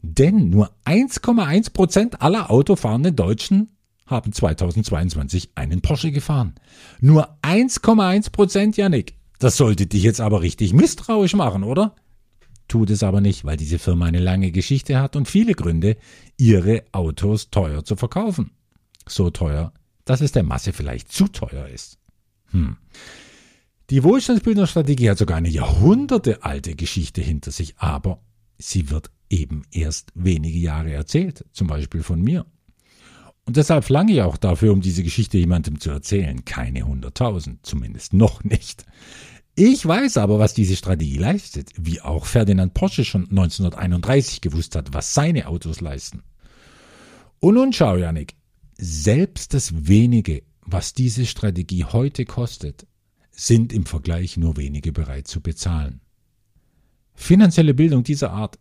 Denn 0.03 0.51
nur 0.51 0.71
1,1 0.85 1.73
Prozent 1.73 2.23
aller 2.23 2.51
autofahrenden 2.51 3.17
Deutschen 3.17 3.71
haben 4.07 4.33
2022 4.33 5.51
einen 5.55 5.81
Porsche 5.81 6.13
gefahren. 6.13 6.55
Nur 7.01 7.37
1,1 7.43 8.31
Prozent, 8.31 8.77
Janik. 8.77 9.18
Das 9.39 9.57
sollte 9.57 9.87
dich 9.87 10.03
jetzt 10.03 10.21
aber 10.21 10.43
richtig 10.43 10.73
misstrauisch 10.73 11.35
machen, 11.35 11.63
oder? 11.63 11.95
Tut 12.67 12.91
es 12.91 13.03
aber 13.03 13.21
nicht, 13.21 13.45
weil 13.45 13.57
diese 13.57 13.79
Firma 13.79 14.07
eine 14.07 14.21
lange 14.21 14.51
Geschichte 14.51 15.01
hat 15.01 15.17
und 15.17 15.27
viele 15.27 15.55
Gründe, 15.55 15.97
ihre 16.37 16.85
Autos 16.93 17.51
teuer 17.51 17.85
zu 17.85 17.97
verkaufen. 17.97 18.51
So 19.09 19.31
teuer, 19.31 19.73
dass 20.05 20.21
es 20.21 20.33
der 20.33 20.43
Masse 20.43 20.73
vielleicht 20.73 21.11
zu 21.11 21.29
teuer 21.29 21.67
ist. 21.69 21.99
Hm. 22.51 22.77
Die 23.91 24.05
Wohlstandsbildnerstrategie 24.05 25.09
hat 25.09 25.19
sogar 25.19 25.39
eine 25.39 25.49
jahrhundertealte 25.49 26.75
Geschichte 26.75 27.23
hinter 27.23 27.53
sich, 27.53 27.79
aber 27.79 28.21
sie 28.59 28.91
wird 28.91 29.11
eben 29.31 29.63
erst 29.71 30.11
wenige 30.15 30.59
Jahre 30.59 30.93
erzählt, 30.93 31.47
zum 31.53 31.69
Beispiel 31.69 32.03
von 32.03 32.21
mir. 32.21 32.45
Und 33.47 33.57
deshalb 33.57 33.85
verlange 33.85 34.13
ich 34.13 34.21
auch 34.21 34.37
dafür, 34.37 34.75
um 34.75 34.83
diese 34.83 35.03
Geschichte 35.03 35.39
jemandem 35.39 35.81
zu 35.81 35.89
erzählen, 35.89 36.45
keine 36.45 36.83
hunderttausend, 36.83 37.65
zumindest 37.65 38.13
noch 38.13 38.45
nicht. 38.45 38.85
Ich 39.61 39.85
weiß 39.85 40.19
aber, 40.19 40.39
was 40.39 40.55
diese 40.55 40.77
Strategie 40.77 41.17
leistet, 41.17 41.73
wie 41.77 42.01
auch 42.01 42.27
Ferdinand 42.27 42.75
Porsche 42.75 43.05
schon 43.05 43.23
1931 43.23 44.41
gewusst 44.41 44.77
hat, 44.77 44.95
was 44.95 45.15
seine 45.15 45.49
Autos 45.49 45.81
leisten. 45.81 46.23
Und 47.41 47.57
nun 47.57 47.73
schau, 47.73 47.97
Janik, 47.97 48.37
selbst 48.77 49.55
das 49.55 49.89
wenige, 49.89 50.45
was 50.61 50.95
diese 50.95 51.27
Strategie 51.27 51.85
heute 51.85 52.25
kostet, 52.25 52.87
sind 53.33 53.73
im 53.73 53.85
Vergleich 53.85 54.37
nur 54.37 54.57
wenige 54.57 54.93
bereit 54.93 55.27
zu 55.27 55.41
bezahlen. 55.41 56.03
Finanzielle 57.17 57.75
Bildung 57.75 58.05
dieser 58.05 58.31
Art 58.31 58.61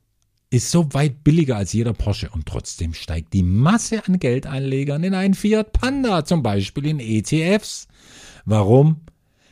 ist 0.49 0.71
so 0.71 0.91
weit 0.95 1.23
billiger 1.23 1.57
als 1.57 1.73
jeder 1.73 1.93
Porsche 1.93 2.31
und 2.31 2.47
trotzdem 2.47 2.95
steigt 2.95 3.33
die 3.33 3.43
Masse 3.43 4.03
an 4.07 4.17
Geldeinlegern 4.17 5.03
in 5.03 5.13
einen 5.13 5.35
Fiat 5.35 5.73
Panda, 5.73 6.25
zum 6.25 6.41
Beispiel 6.41 6.87
in 6.87 6.99
ETFs. 6.99 7.87
Warum? 8.45 9.01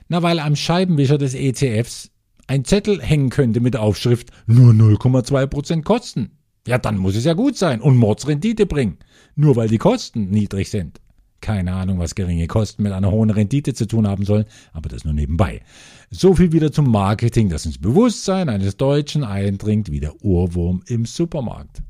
Na, 0.08 0.22
weil 0.22 0.40
am 0.40 0.56
Scheibenwischer 0.56 1.18
des 1.18 1.34
ETFs 1.34 2.12
ein 2.48 2.64
Zettel 2.64 3.02
hängen 3.02 3.30
könnte 3.30 3.60
mit 3.60 3.76
Aufschrift 3.76 4.30
nur 4.46 4.72
0,2% 4.72 5.84
Kosten. 5.84 6.32
Ja, 6.68 6.78
dann 6.78 6.98
muss 6.98 7.16
es 7.16 7.26
ja 7.26 7.34
gut 7.34 7.58
sein 7.58 7.82
und 7.82 7.98
Mordsrendite 7.98 8.66
bringen. 8.66 8.98
Nur 9.36 9.56
weil 9.56 9.68
die 9.68 9.78
Kosten 9.78 10.30
niedrig 10.30 10.70
sind. 10.70 11.00
Keine 11.42 11.74
Ahnung, 11.74 12.00
was 12.00 12.16
geringe 12.16 12.48
Kosten 12.48 12.84
mit 12.84 12.92
einer 12.92 13.12
hohen 13.12 13.30
Rendite 13.30 13.74
zu 13.74 13.86
tun 13.86 14.08
haben 14.08 14.26
sollen, 14.26 14.46
aber 14.74 14.90
das 14.90 15.06
nur 15.06 15.14
nebenbei. 15.14 15.62
So 16.10 16.34
viel 16.34 16.52
wieder 16.52 16.72
zum 16.72 16.90
Marketing, 16.90 17.50
das 17.50 17.66
ins 17.66 17.78
Bewusstsein 17.78 18.50
eines 18.50 18.78
Deutschen 18.78 19.24
eindringt 19.24 19.92
wie 19.92 20.00
der 20.00 20.24
Ohrwurm 20.24 20.82
im 20.88 21.06
Supermarkt. 21.06 21.84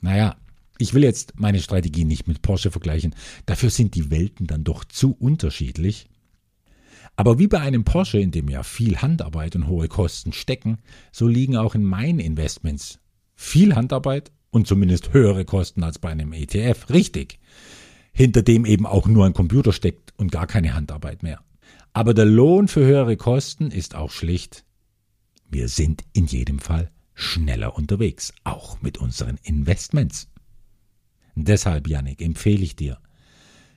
Naja, 0.00 0.36
ich 0.78 0.94
will 0.94 1.02
jetzt 1.02 1.40
meine 1.40 1.60
Strategie 1.60 2.04
nicht 2.04 2.28
mit 2.28 2.42
Porsche 2.42 2.70
vergleichen, 2.70 3.14
dafür 3.46 3.70
sind 3.70 3.94
die 3.94 4.10
Welten 4.10 4.46
dann 4.46 4.62
doch 4.62 4.84
zu 4.84 5.16
unterschiedlich. 5.18 6.08
Aber 7.16 7.38
wie 7.38 7.48
bei 7.48 7.60
einem 7.60 7.84
Porsche, 7.84 8.18
in 8.18 8.30
dem 8.30 8.48
ja 8.48 8.62
viel 8.62 8.98
Handarbeit 8.98 9.56
und 9.56 9.66
hohe 9.66 9.88
Kosten 9.88 10.32
stecken, 10.32 10.78
so 11.12 11.26
liegen 11.26 11.56
auch 11.56 11.74
in 11.74 11.82
meinen 11.82 12.20
Investments 12.20 13.00
viel 13.34 13.74
Handarbeit 13.74 14.30
und 14.50 14.66
zumindest 14.66 15.12
höhere 15.12 15.44
Kosten 15.44 15.82
als 15.82 15.98
bei 15.98 16.10
einem 16.10 16.32
ETF. 16.32 16.90
Richtig 16.90 17.38
hinter 18.16 18.42
dem 18.42 18.64
eben 18.64 18.86
auch 18.86 19.06
nur 19.06 19.26
ein 19.26 19.34
Computer 19.34 19.74
steckt 19.74 20.14
und 20.16 20.32
gar 20.32 20.46
keine 20.46 20.72
Handarbeit 20.72 21.22
mehr. 21.22 21.42
Aber 21.92 22.14
der 22.14 22.24
Lohn 22.24 22.66
für 22.66 22.82
höhere 22.82 23.18
Kosten 23.18 23.70
ist 23.70 23.94
auch 23.94 24.10
schlicht. 24.10 24.64
Wir 25.50 25.68
sind 25.68 26.02
in 26.14 26.24
jedem 26.24 26.58
Fall 26.58 26.90
schneller 27.12 27.76
unterwegs, 27.76 28.32
auch 28.42 28.80
mit 28.80 28.96
unseren 28.96 29.38
Investments. 29.42 30.30
Deshalb, 31.34 31.88
Yannick, 31.88 32.22
empfehle 32.22 32.62
ich 32.62 32.74
dir, 32.74 32.98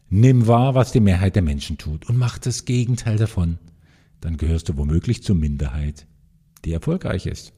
nimm 0.09 0.47
wahr, 0.47 0.75
was 0.75 0.91
die 0.91 0.99
Mehrheit 0.99 1.35
der 1.35 1.43
Menschen 1.43 1.77
tut 1.77 2.09
und 2.09 2.17
mach 2.17 2.37
das 2.37 2.65
Gegenteil 2.65 3.17
davon. 3.17 3.57
Dann 4.21 4.37
gehörst 4.37 4.69
du 4.69 4.77
womöglich 4.77 5.23
zur 5.23 5.35
Minderheit, 5.35 6.07
die 6.65 6.73
erfolgreich 6.73 7.25
ist. 7.25 7.53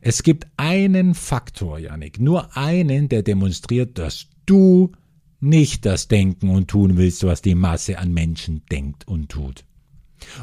Es 0.00 0.22
gibt 0.22 0.48
einen 0.56 1.14
Faktor, 1.14 1.78
Yannick, 1.78 2.20
nur 2.20 2.56
einen, 2.56 3.08
der 3.08 3.22
demonstriert, 3.22 3.98
dass 3.98 4.26
du 4.46 4.92
nicht 5.40 5.86
das 5.86 6.08
denken 6.08 6.50
und 6.50 6.68
tun 6.68 6.96
willst, 6.96 7.24
was 7.24 7.42
die 7.42 7.54
Masse 7.54 7.98
an 7.98 8.12
Menschen 8.12 8.62
denkt 8.70 9.06
und 9.06 9.28
tut. 9.28 9.64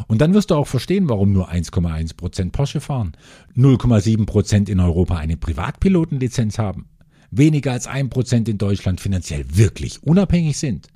Und 0.07 0.19
dann 0.19 0.33
wirst 0.33 0.51
du 0.51 0.55
auch 0.55 0.67
verstehen, 0.67 1.07
warum 1.07 1.31
nur 1.31 1.49
1,1 1.49 2.15
Prozent 2.15 2.51
Porsche 2.51 2.81
fahren, 2.81 3.13
0,7 3.55 4.25
Prozent 4.25 4.69
in 4.69 4.79
Europa 4.79 5.17
eine 5.17 5.37
Privatpilotenlizenz 5.37 6.57
haben, 6.57 6.87
weniger 7.31 7.71
als 7.71 7.87
1 7.87 8.09
Prozent 8.09 8.49
in 8.49 8.57
Deutschland 8.57 9.01
finanziell 9.01 9.45
wirklich 9.49 10.03
unabhängig 10.03 10.57
sind 10.57 10.87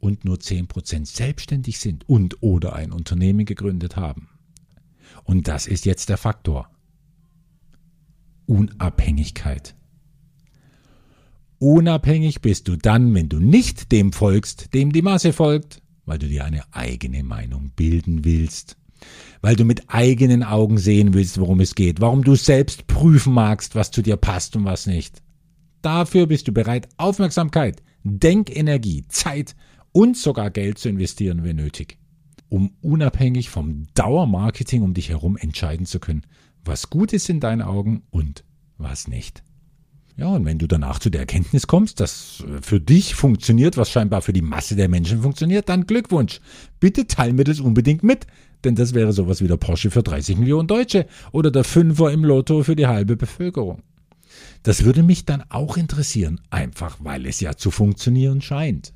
und 0.00 0.24
nur 0.24 0.40
10 0.40 0.66
Prozent 0.66 1.06
selbstständig 1.06 1.78
sind 1.78 2.08
und 2.08 2.42
oder 2.42 2.74
ein 2.74 2.92
Unternehmen 2.92 3.44
gegründet 3.44 3.96
haben. 3.96 4.28
Und 5.24 5.48
das 5.48 5.66
ist 5.66 5.84
jetzt 5.84 6.08
der 6.08 6.16
Faktor. 6.16 6.68
Unabhängigkeit. 8.46 9.74
Unabhängig 11.58 12.40
bist 12.40 12.66
du 12.66 12.76
dann, 12.76 13.14
wenn 13.14 13.28
du 13.28 13.38
nicht 13.38 13.92
dem 13.92 14.12
folgst, 14.12 14.74
dem 14.74 14.92
die 14.92 15.02
Masse 15.02 15.32
folgt, 15.32 15.80
weil 16.04 16.18
du 16.18 16.26
dir 16.26 16.44
eine 16.44 16.62
eigene 16.72 17.22
Meinung 17.22 17.70
bilden 17.76 18.24
willst, 18.24 18.76
weil 19.40 19.54
du 19.54 19.64
mit 19.64 19.88
eigenen 19.88 20.42
Augen 20.42 20.78
sehen 20.78 21.14
willst, 21.14 21.38
worum 21.38 21.60
es 21.60 21.76
geht, 21.76 22.00
warum 22.00 22.24
du 22.24 22.34
selbst 22.34 22.88
prüfen 22.88 23.32
magst, 23.32 23.76
was 23.76 23.92
zu 23.92 24.02
dir 24.02 24.16
passt 24.16 24.56
und 24.56 24.64
was 24.64 24.88
nicht. 24.88 25.21
Dafür 25.82 26.26
bist 26.26 26.46
du 26.48 26.52
bereit, 26.52 26.88
Aufmerksamkeit, 26.96 27.82
Denkenergie, 28.04 29.04
Zeit 29.08 29.56
und 29.90 30.16
sogar 30.16 30.50
Geld 30.50 30.78
zu 30.78 30.88
investieren, 30.88 31.44
wenn 31.44 31.56
nötig, 31.56 31.98
um 32.48 32.72
unabhängig 32.80 33.50
vom 33.50 33.86
Dauermarketing 33.94 34.82
um 34.82 34.94
dich 34.94 35.10
herum 35.10 35.36
entscheiden 35.36 35.86
zu 35.86 35.98
können, 36.00 36.22
was 36.64 36.88
gut 36.88 37.12
ist 37.12 37.28
in 37.28 37.40
deinen 37.40 37.62
Augen 37.62 38.02
und 38.10 38.44
was 38.78 39.08
nicht. 39.08 39.42
Ja, 40.16 40.28
und 40.28 40.44
wenn 40.44 40.58
du 40.58 40.66
danach 40.66 40.98
zu 40.98 41.10
der 41.10 41.22
Erkenntnis 41.22 41.66
kommst, 41.66 41.98
dass 41.98 42.44
für 42.60 42.80
dich 42.80 43.14
funktioniert, 43.14 43.76
was 43.76 43.90
scheinbar 43.90 44.20
für 44.20 44.34
die 44.34 44.42
Masse 44.42 44.76
der 44.76 44.88
Menschen 44.88 45.22
funktioniert, 45.22 45.68
dann 45.68 45.86
Glückwunsch. 45.86 46.40
Bitte 46.80 47.06
teil 47.06 47.32
mir 47.32 47.44
das 47.44 47.60
unbedingt 47.60 48.02
mit, 48.02 48.26
denn 48.62 48.74
das 48.74 48.94
wäre 48.94 49.12
sowas 49.12 49.40
wie 49.40 49.48
der 49.48 49.56
Porsche 49.56 49.90
für 49.90 50.02
30 50.02 50.36
Millionen 50.36 50.68
Deutsche 50.68 51.06
oder 51.32 51.50
der 51.50 51.64
Fünfer 51.64 52.12
im 52.12 52.24
Lotto 52.24 52.62
für 52.62 52.76
die 52.76 52.86
halbe 52.86 53.16
Bevölkerung. 53.16 53.82
Das 54.62 54.84
würde 54.84 55.02
mich 55.02 55.24
dann 55.24 55.42
auch 55.48 55.76
interessieren, 55.76 56.40
einfach 56.50 56.98
weil 57.00 57.26
es 57.26 57.40
ja 57.40 57.56
zu 57.56 57.70
funktionieren 57.70 58.40
scheint. 58.40 58.92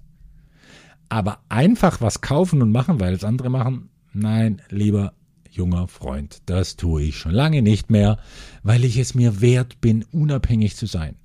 Aber 1.08 1.40
einfach 1.48 2.00
was 2.00 2.20
kaufen 2.20 2.62
und 2.62 2.72
machen, 2.72 3.00
weil 3.00 3.14
es 3.14 3.24
andere 3.24 3.50
machen, 3.50 3.90
nein, 4.12 4.62
lieber 4.70 5.14
junger 5.50 5.88
Freund, 5.88 6.42
das 6.46 6.76
tue 6.76 7.02
ich 7.04 7.16
schon 7.16 7.32
lange 7.32 7.62
nicht 7.62 7.90
mehr, 7.90 8.18
weil 8.62 8.84
ich 8.84 8.98
es 8.98 9.14
mir 9.14 9.40
wert 9.40 9.80
bin, 9.80 10.04
unabhängig 10.12 10.76
zu 10.76 10.86
sein. 10.86 11.16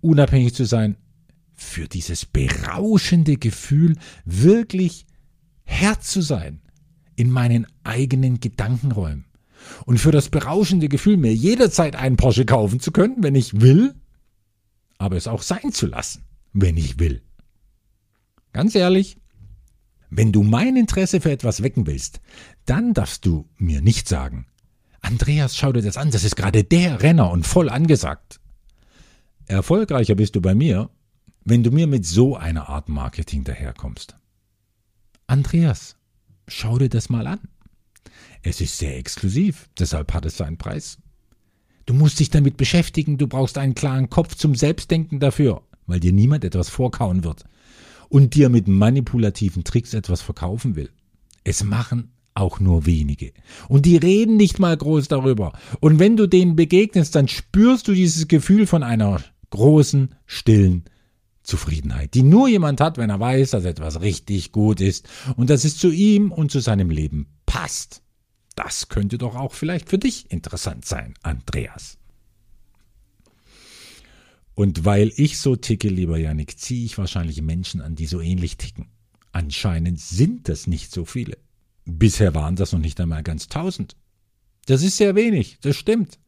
Unabhängig 0.00 0.54
zu 0.54 0.64
sein 0.64 0.96
für 1.54 1.88
dieses 1.88 2.26
berauschende 2.26 3.36
Gefühl, 3.36 3.96
wirklich 4.24 5.06
Herr 5.64 6.00
zu 6.00 6.20
sein 6.22 6.60
in 7.16 7.30
meinen 7.30 7.66
eigenen 7.84 8.40
Gedankenräumen. 8.40 9.26
Und 9.86 9.98
für 9.98 10.10
das 10.10 10.28
berauschende 10.28 10.88
Gefühl, 10.88 11.16
mir 11.16 11.34
jederzeit 11.34 11.96
einen 11.96 12.16
Porsche 12.16 12.44
kaufen 12.44 12.80
zu 12.80 12.92
können, 12.92 13.16
wenn 13.22 13.34
ich 13.34 13.60
will, 13.60 13.94
aber 14.98 15.16
es 15.16 15.28
auch 15.28 15.42
sein 15.42 15.72
zu 15.72 15.86
lassen, 15.86 16.24
wenn 16.52 16.76
ich 16.76 16.98
will. 16.98 17.22
Ganz 18.52 18.74
ehrlich, 18.74 19.16
wenn 20.10 20.32
du 20.32 20.42
mein 20.42 20.76
Interesse 20.76 21.20
für 21.20 21.30
etwas 21.30 21.62
wecken 21.62 21.86
willst, 21.86 22.20
dann 22.66 22.94
darfst 22.94 23.24
du 23.24 23.48
mir 23.56 23.80
nicht 23.80 24.08
sagen, 24.08 24.46
Andreas, 25.00 25.56
schau 25.56 25.72
dir 25.72 25.82
das 25.82 25.96
an, 25.96 26.10
das 26.10 26.24
ist 26.24 26.36
gerade 26.36 26.64
der 26.64 27.02
Renner 27.02 27.30
und 27.30 27.46
voll 27.46 27.70
angesagt. 27.70 28.40
Erfolgreicher 29.46 30.14
bist 30.14 30.36
du 30.36 30.40
bei 30.40 30.54
mir, 30.54 30.90
wenn 31.44 31.62
du 31.62 31.70
mir 31.70 31.86
mit 31.86 32.04
so 32.04 32.36
einer 32.36 32.68
Art 32.68 32.88
Marketing 32.88 33.44
daherkommst. 33.44 34.16
Andreas, 35.26 35.96
schau 36.48 36.78
dir 36.78 36.88
das 36.88 37.08
mal 37.08 37.26
an. 37.26 37.40
Es 38.42 38.60
ist 38.60 38.78
sehr 38.78 38.96
exklusiv, 38.96 39.68
deshalb 39.78 40.14
hat 40.14 40.24
es 40.24 40.36
seinen 40.36 40.56
Preis. 40.56 40.98
Du 41.86 41.94
musst 41.94 42.20
dich 42.20 42.30
damit 42.30 42.56
beschäftigen, 42.56 43.18
du 43.18 43.26
brauchst 43.26 43.58
einen 43.58 43.74
klaren 43.74 44.10
Kopf 44.10 44.34
zum 44.34 44.54
Selbstdenken 44.54 45.20
dafür, 45.20 45.62
weil 45.86 46.00
dir 46.00 46.12
niemand 46.12 46.44
etwas 46.44 46.68
vorkauen 46.68 47.24
wird 47.24 47.44
und 48.08 48.34
dir 48.34 48.48
mit 48.48 48.68
manipulativen 48.68 49.64
Tricks 49.64 49.94
etwas 49.94 50.22
verkaufen 50.22 50.76
will. 50.76 50.90
Es 51.44 51.64
machen 51.64 52.12
auch 52.34 52.60
nur 52.60 52.86
wenige. 52.86 53.32
Und 53.68 53.86
die 53.86 53.96
reden 53.96 54.36
nicht 54.36 54.58
mal 54.58 54.76
groß 54.76 55.08
darüber. 55.08 55.52
Und 55.80 55.98
wenn 55.98 56.16
du 56.16 56.26
denen 56.26 56.56
begegnest, 56.56 57.14
dann 57.14 57.28
spürst 57.28 57.88
du 57.88 57.92
dieses 57.92 58.28
Gefühl 58.28 58.66
von 58.66 58.82
einer 58.82 59.20
großen, 59.50 60.14
stillen 60.26 60.84
Zufriedenheit, 61.42 62.14
die 62.14 62.22
nur 62.22 62.48
jemand 62.48 62.80
hat, 62.80 62.98
wenn 62.98 63.10
er 63.10 63.18
weiß, 63.18 63.50
dass 63.50 63.64
etwas 63.64 64.00
richtig 64.00 64.52
gut 64.52 64.80
ist 64.80 65.08
und 65.36 65.50
dass 65.50 65.64
es 65.64 65.76
zu 65.76 65.90
ihm 65.90 66.30
und 66.30 66.50
zu 66.50 66.60
seinem 66.60 66.90
Leben 66.90 67.26
passt. 67.46 68.02
Das 68.62 68.90
könnte 68.90 69.16
doch 69.16 69.36
auch 69.36 69.54
vielleicht 69.54 69.88
für 69.88 69.96
dich 69.96 70.30
interessant 70.30 70.84
sein, 70.84 71.14
Andreas. 71.22 71.96
Und 74.54 74.84
weil 74.84 75.12
ich 75.16 75.38
so 75.38 75.56
ticke, 75.56 75.88
lieber 75.88 76.18
Janik, 76.18 76.58
ziehe 76.58 76.84
ich 76.84 76.98
wahrscheinlich 76.98 77.40
Menschen 77.40 77.80
an, 77.80 77.94
die 77.94 78.04
so 78.04 78.20
ähnlich 78.20 78.58
ticken. 78.58 78.90
Anscheinend 79.32 79.98
sind 79.98 80.50
das 80.50 80.66
nicht 80.66 80.92
so 80.92 81.06
viele. 81.06 81.38
Bisher 81.86 82.34
waren 82.34 82.54
das 82.54 82.72
noch 82.72 82.80
nicht 82.80 83.00
einmal 83.00 83.22
ganz 83.22 83.48
tausend. 83.48 83.96
Das 84.66 84.82
ist 84.82 84.98
sehr 84.98 85.14
wenig, 85.14 85.58
das 85.62 85.76
stimmt. 85.76 86.18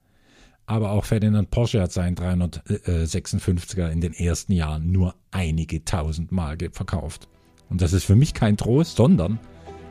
Aber 0.65 0.93
auch 0.93 1.05
Ferdinand 1.05 1.51
Porsche 1.51 1.83
hat 1.83 1.93
seinen 1.93 2.17
356er 2.17 3.91
in 3.91 4.01
den 4.01 4.15
ersten 4.15 4.53
Jahren 4.53 4.91
nur 4.91 5.17
einige 5.33 5.85
tausend 5.85 6.33
Mal 6.33 6.57
verkauft. 6.73 7.29
Und 7.69 7.83
das 7.83 7.93
ist 7.93 8.05
für 8.05 8.17
mich 8.17 8.33
kein 8.33 8.57
Trost, 8.57 8.97
sondern 8.97 9.39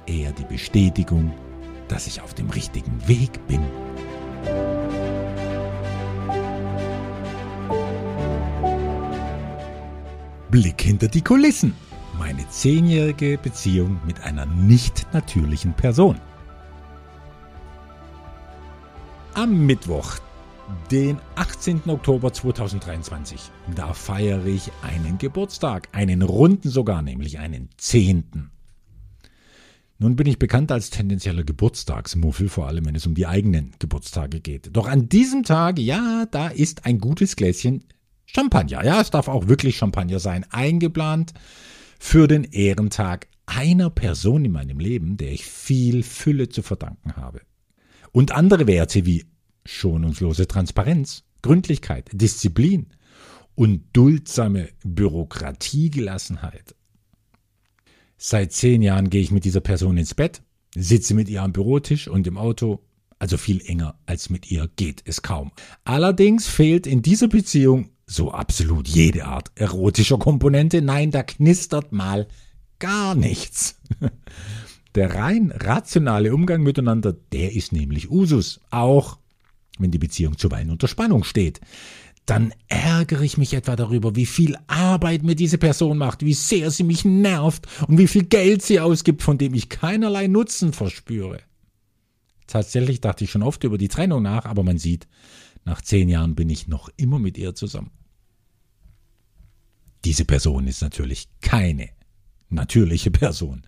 eher 0.07 0.31
die 0.31 0.45
Bestätigung, 0.45 1.31
dass 1.91 2.07
ich 2.07 2.21
auf 2.21 2.33
dem 2.33 2.49
richtigen 2.49 3.07
Weg 3.07 3.45
bin. 3.47 3.61
Blick 10.49 10.81
hinter 10.81 11.07
die 11.07 11.21
Kulissen. 11.21 11.73
Meine 12.17 12.47
zehnjährige 12.49 13.37
Beziehung 13.37 13.99
mit 14.05 14.21
einer 14.21 14.45
nicht 14.45 15.07
natürlichen 15.13 15.73
Person. 15.73 16.17
Am 19.33 19.65
Mittwoch, 19.65 20.15
den 20.91 21.19
18. 21.35 21.83
Oktober 21.87 22.31
2023, 22.31 23.49
da 23.75 23.93
feiere 23.93 24.45
ich 24.45 24.71
einen 24.81 25.17
Geburtstag, 25.17 25.89
einen 25.93 26.21
runden 26.21 26.69
sogar, 26.69 27.01
nämlich 27.01 27.39
einen 27.39 27.69
zehnten. 27.77 28.51
Nun 30.01 30.15
bin 30.15 30.25
ich 30.25 30.39
bekannt 30.39 30.71
als 30.71 30.89
tendenzieller 30.89 31.43
Geburtstagsmuffel, 31.43 32.49
vor 32.49 32.65
allem 32.65 32.87
wenn 32.87 32.95
es 32.95 33.05
um 33.05 33.13
die 33.13 33.27
eigenen 33.27 33.75
Geburtstage 33.77 34.39
geht. 34.39 34.75
Doch 34.75 34.87
an 34.87 35.09
diesem 35.09 35.43
Tag, 35.43 35.77
ja, 35.77 36.25
da 36.31 36.47
ist 36.47 36.87
ein 36.87 36.97
gutes 36.97 37.35
Gläschen 37.35 37.83
Champagner, 38.25 38.83
ja, 38.83 38.99
es 38.99 39.11
darf 39.11 39.27
auch 39.27 39.47
wirklich 39.47 39.77
Champagner 39.77 40.17
sein, 40.19 40.43
eingeplant 40.49 41.35
für 41.99 42.27
den 42.27 42.45
Ehrentag 42.45 43.27
einer 43.45 43.91
Person 43.91 44.43
in 44.43 44.53
meinem 44.53 44.79
Leben, 44.79 45.17
der 45.17 45.33
ich 45.33 45.45
viel 45.45 46.01
Fülle 46.01 46.49
zu 46.49 46.63
verdanken 46.63 47.15
habe. 47.15 47.41
Und 48.11 48.31
andere 48.31 48.65
Werte 48.65 49.05
wie 49.05 49.25
schonungslose 49.67 50.47
Transparenz, 50.47 51.25
Gründlichkeit, 51.43 52.09
Disziplin 52.11 52.87
und 53.53 53.83
duldsame 53.93 54.69
Bürokratiegelassenheit. 54.83 56.73
Seit 58.23 58.51
zehn 58.53 58.83
Jahren 58.83 59.09
gehe 59.09 59.23
ich 59.23 59.31
mit 59.31 59.45
dieser 59.45 59.61
Person 59.61 59.97
ins 59.97 60.13
Bett, 60.13 60.43
sitze 60.75 61.15
mit 61.15 61.27
ihr 61.27 61.41
am 61.41 61.53
Bürotisch 61.53 62.07
und 62.07 62.27
im 62.27 62.37
Auto, 62.37 62.79
also 63.17 63.35
viel 63.35 63.63
enger 63.65 63.95
als 64.05 64.29
mit 64.29 64.51
ihr 64.51 64.69
geht 64.75 65.01
es 65.05 65.23
kaum. 65.23 65.51
Allerdings 65.85 66.47
fehlt 66.47 66.85
in 66.85 67.01
dieser 67.01 67.29
Beziehung 67.29 67.89
so 68.05 68.31
absolut 68.31 68.87
jede 68.87 69.25
Art 69.25 69.49
erotischer 69.55 70.19
Komponente. 70.19 70.83
Nein, 70.83 71.09
da 71.09 71.23
knistert 71.23 71.93
mal 71.93 72.27
gar 72.77 73.15
nichts. 73.15 73.81
Der 74.93 75.15
rein 75.15 75.49
rationale 75.49 76.31
Umgang 76.31 76.61
miteinander, 76.61 77.13
der 77.13 77.53
ist 77.53 77.71
nämlich 77.71 78.11
Usus, 78.11 78.59
auch 78.69 79.17
wenn 79.79 79.89
die 79.89 79.97
Beziehung 79.97 80.37
zuweilen 80.37 80.69
unter 80.69 80.87
Spannung 80.87 81.23
steht. 81.23 81.59
Dann 82.31 82.53
ärgere 82.69 83.23
ich 83.23 83.37
mich 83.37 83.53
etwa 83.53 83.75
darüber, 83.75 84.15
wie 84.15 84.25
viel 84.25 84.57
Arbeit 84.67 85.21
mir 85.21 85.35
diese 85.35 85.57
Person 85.57 85.97
macht, 85.97 86.23
wie 86.23 86.33
sehr 86.33 86.71
sie 86.71 86.85
mich 86.85 87.03
nervt 87.03 87.67
und 87.89 87.97
wie 87.97 88.07
viel 88.07 88.23
Geld 88.23 88.61
sie 88.61 88.79
ausgibt, 88.79 89.21
von 89.21 89.37
dem 89.37 89.53
ich 89.53 89.67
keinerlei 89.67 90.27
Nutzen 90.27 90.71
verspüre. 90.71 91.41
Tatsächlich 92.47 93.01
dachte 93.01 93.25
ich 93.25 93.31
schon 93.31 93.43
oft 93.43 93.65
über 93.65 93.77
die 93.77 93.89
Trennung 93.89 94.23
nach, 94.23 94.45
aber 94.45 94.63
man 94.63 94.77
sieht, 94.77 95.09
nach 95.65 95.81
zehn 95.81 96.07
Jahren 96.07 96.33
bin 96.33 96.49
ich 96.49 96.69
noch 96.69 96.87
immer 96.95 97.19
mit 97.19 97.37
ihr 97.37 97.53
zusammen. 97.53 97.91
Diese 100.05 100.23
Person 100.23 100.67
ist 100.67 100.81
natürlich 100.81 101.27
keine 101.41 101.89
natürliche 102.47 103.11
Person. 103.11 103.67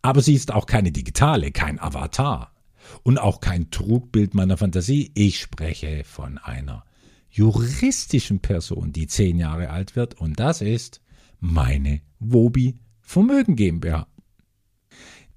Aber 0.00 0.22
sie 0.22 0.36
ist 0.36 0.54
auch 0.54 0.64
keine 0.64 0.90
digitale, 0.90 1.52
kein 1.52 1.78
Avatar 1.78 2.54
und 3.02 3.18
auch 3.18 3.42
kein 3.42 3.70
Trugbild 3.70 4.32
meiner 4.32 4.56
Fantasie. 4.56 5.10
Ich 5.14 5.38
spreche 5.38 6.02
von 6.04 6.38
einer 6.38 6.86
juristischen 7.30 8.40
Person, 8.40 8.92
die 8.92 9.06
zehn 9.06 9.38
Jahre 9.38 9.70
alt 9.70 9.96
wird, 9.96 10.20
und 10.20 10.38
das 10.38 10.60
ist 10.60 11.00
meine 11.38 12.00
Wobi 12.18 12.78
Vermögen 13.00 13.56
GmbH. 13.56 14.06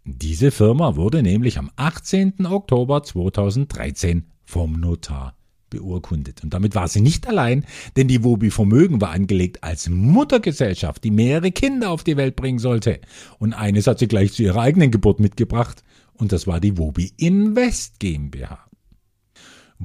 Diese 0.06 0.52
Firma 0.52 0.96
wurde 0.96 1.24
nämlich 1.24 1.58
am 1.58 1.72
18. 1.78 2.46
Oktober 2.46 3.04
2013 3.04 4.26
vom 4.44 4.74
Notar 4.80 5.36
beurkundet. 5.70 6.44
Und 6.44 6.54
damit 6.54 6.76
war 6.76 6.88
sie 6.88 7.02
nicht 7.02 7.28
allein, 7.28 7.66
denn 7.96 8.08
die 8.08 8.24
Wobi 8.24 8.52
Vermögen 8.52 9.02
war 9.02 9.12
angelegt 9.12 9.64
als 9.64 9.90
Muttergesellschaft, 9.90 11.04
die 11.04 11.12
mehrere 11.12 11.52
Kinder 11.52 11.90
auf 11.90 12.04
die 12.04 12.18
Welt 12.18 12.36
bringen 12.36 12.60
sollte. 12.60 13.00
Und 13.40 13.54
eines 13.54 13.88
hat 13.88 14.00
sie 14.00 14.08
gleich 14.08 14.34
zu 14.34 14.44
ihrer 14.44 14.62
eigenen 14.62 14.92
Geburt 14.92 15.20
mitgebracht, 15.20 15.84
und 16.14 16.32
das 16.32 16.46
war 16.46 16.60
die 16.60 16.78
Wobi 16.78 17.12
Invest 17.18 18.00
GmbH. 18.00 18.60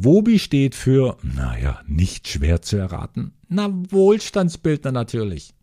Wobi 0.01 0.39
steht 0.39 0.77
für, 0.77 1.17
naja, 1.23 1.81
nicht 1.87 2.29
schwer 2.29 2.63
zu 2.63 2.77
erraten, 2.77 3.33
na 3.49 3.69
Wohlstandsbildner 3.91 4.93
natürlich. 4.93 5.55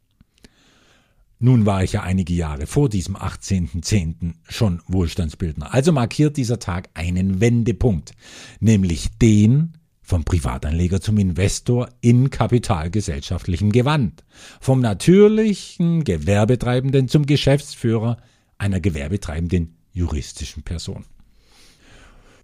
Nun 1.39 1.65
war 1.65 1.83
ich 1.83 1.93
ja 1.93 2.03
einige 2.03 2.33
Jahre 2.33 2.67
vor 2.67 2.89
diesem 2.89 3.15
18.10. 3.15 4.33
schon 4.49 4.81
Wohlstandsbildner. 4.87 5.73
Also 5.73 5.91
markiert 5.91 6.35
dieser 6.35 6.59
Tag 6.59 6.89
einen 6.93 7.39
Wendepunkt, 7.39 8.11
nämlich 8.59 9.17
den, 9.19 9.73
vom 10.01 10.25
Privatanleger 10.25 10.99
zum 10.99 11.17
Investor 11.17 11.89
in 12.01 12.29
kapitalgesellschaftlichem 12.29 13.71
Gewand, 13.71 14.23
vom 14.59 14.81
natürlichen 14.81 16.03
Gewerbetreibenden 16.03 17.07
zum 17.07 17.25
Geschäftsführer 17.25 18.17
einer 18.57 18.81
gewerbetreibenden 18.81 19.77
juristischen 19.93 20.63
Person. 20.63 21.05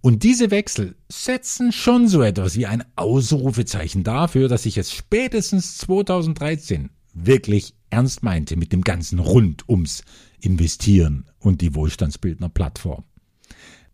Und 0.01 0.23
diese 0.23 0.49
Wechsel 0.49 0.95
setzen 1.09 1.71
schon 1.71 2.07
so 2.07 2.23
etwas 2.23 2.57
wie 2.57 2.65
ein 2.65 2.83
Ausrufezeichen 2.95 4.03
dafür, 4.03 4.47
dass 4.47 4.65
ich 4.65 4.77
es 4.77 4.91
spätestens 4.91 5.77
2013 5.77 6.89
wirklich 7.13 7.75
ernst 7.91 8.23
meinte 8.23 8.55
mit 8.55 8.73
dem 8.73 8.81
ganzen 8.81 9.19
Rund 9.19 9.69
ums 9.69 10.03
Investieren 10.39 11.25
und 11.39 11.61
die 11.61 11.75
Wohlstandsbildner 11.75 12.49
Plattform. 12.49 13.03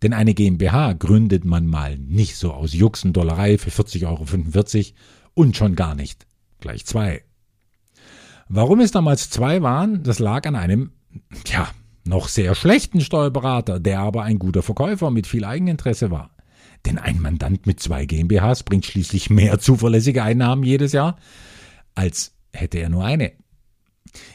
Denn 0.02 0.14
eine 0.14 0.34
GmbH 0.34 0.94
gründet 0.94 1.44
man 1.44 1.66
mal 1.66 1.98
nicht 1.98 2.38
so 2.38 2.54
aus 2.54 2.74
Juxendollerei 2.74 3.58
für 3.58 3.72
40,45 3.72 4.06
Euro 4.06 4.96
und 5.34 5.58
schon 5.58 5.76
gar 5.76 5.96
nicht 5.96 6.26
gleich 6.60 6.86
zwei. 6.86 7.24
Warum 8.48 8.80
es 8.80 8.92
damals 8.92 9.30
zwei 9.30 9.62
waren, 9.62 10.04
das 10.04 10.20
lag 10.20 10.46
an 10.46 10.56
einem, 10.56 10.92
ja, 11.48 11.70
noch 12.08 12.28
sehr 12.28 12.56
schlechten 12.56 13.02
Steuerberater, 13.02 13.80
der 13.80 14.00
aber 14.00 14.24
ein 14.24 14.40
guter 14.40 14.64
Verkäufer 14.64 15.12
mit 15.12 15.28
viel 15.28 15.46
Eigeninteresse 15.46 16.12
war. 16.12 16.32
Denn 16.86 16.98
ein 16.98 17.20
Mandant 17.20 17.66
mit 17.66 17.80
zwei 17.80 18.06
GmbHs 18.06 18.64
bringt 18.64 18.86
schließlich 18.86 19.30
mehr 19.30 19.60
zuverlässige 19.60 20.24
Einnahmen 20.24 20.64
jedes 20.64 20.94
Jahr, 20.94 21.18
als 21.96 22.34
hätte 22.54 22.80
er 22.80 22.90
nur 22.90 23.04
eine. 23.04 23.34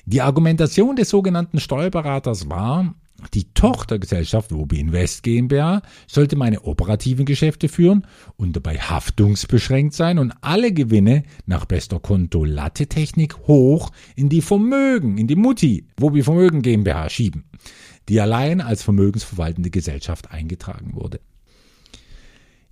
Die 0.04 0.20
Argumentation 0.20 0.96
des 0.96 1.08
sogenannten 1.08 1.60
Steuerberaters 1.60 2.50
war, 2.50 2.94
die 3.30 3.52
Tochtergesellschaft 3.54 4.52
Wobi 4.52 4.80
Invest 4.80 5.22
GmbH 5.22 5.82
sollte 6.06 6.36
meine 6.36 6.62
operativen 6.62 7.24
Geschäfte 7.24 7.68
führen 7.68 8.06
und 8.36 8.56
dabei 8.56 8.78
haftungsbeschränkt 8.78 9.94
sein 9.94 10.18
und 10.18 10.32
alle 10.40 10.72
Gewinne 10.72 11.22
nach 11.46 11.64
bester 11.64 12.00
Konto-Latte-Technik 12.00 13.38
hoch 13.46 13.90
in 14.16 14.28
die 14.28 14.42
Vermögen, 14.42 15.18
in 15.18 15.26
die 15.26 15.36
Mutti 15.36 15.86
Wobi 15.96 16.22
Vermögen 16.22 16.62
GmbH 16.62 17.10
schieben, 17.10 17.44
die 18.08 18.20
allein 18.20 18.60
als 18.60 18.82
vermögensverwaltende 18.82 19.70
Gesellschaft 19.70 20.30
eingetragen 20.30 20.94
wurde. 20.94 21.20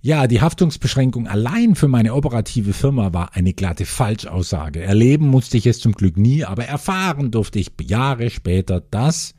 Ja, 0.03 0.25
die 0.25 0.41
Haftungsbeschränkung 0.41 1.27
allein 1.27 1.75
für 1.75 1.87
meine 1.87 2.15
operative 2.15 2.73
Firma 2.73 3.13
war 3.13 3.35
eine 3.35 3.53
glatte 3.53 3.85
Falschaussage. 3.85 4.81
Erleben 4.81 5.27
musste 5.27 5.57
ich 5.57 5.67
es 5.67 5.79
zum 5.79 5.91
Glück 5.91 6.17
nie, 6.17 6.43
aber 6.43 6.65
erfahren 6.65 7.29
durfte 7.29 7.59
ich 7.59 7.71
Jahre 7.83 8.31
später, 8.31 8.81
dass 8.81 9.35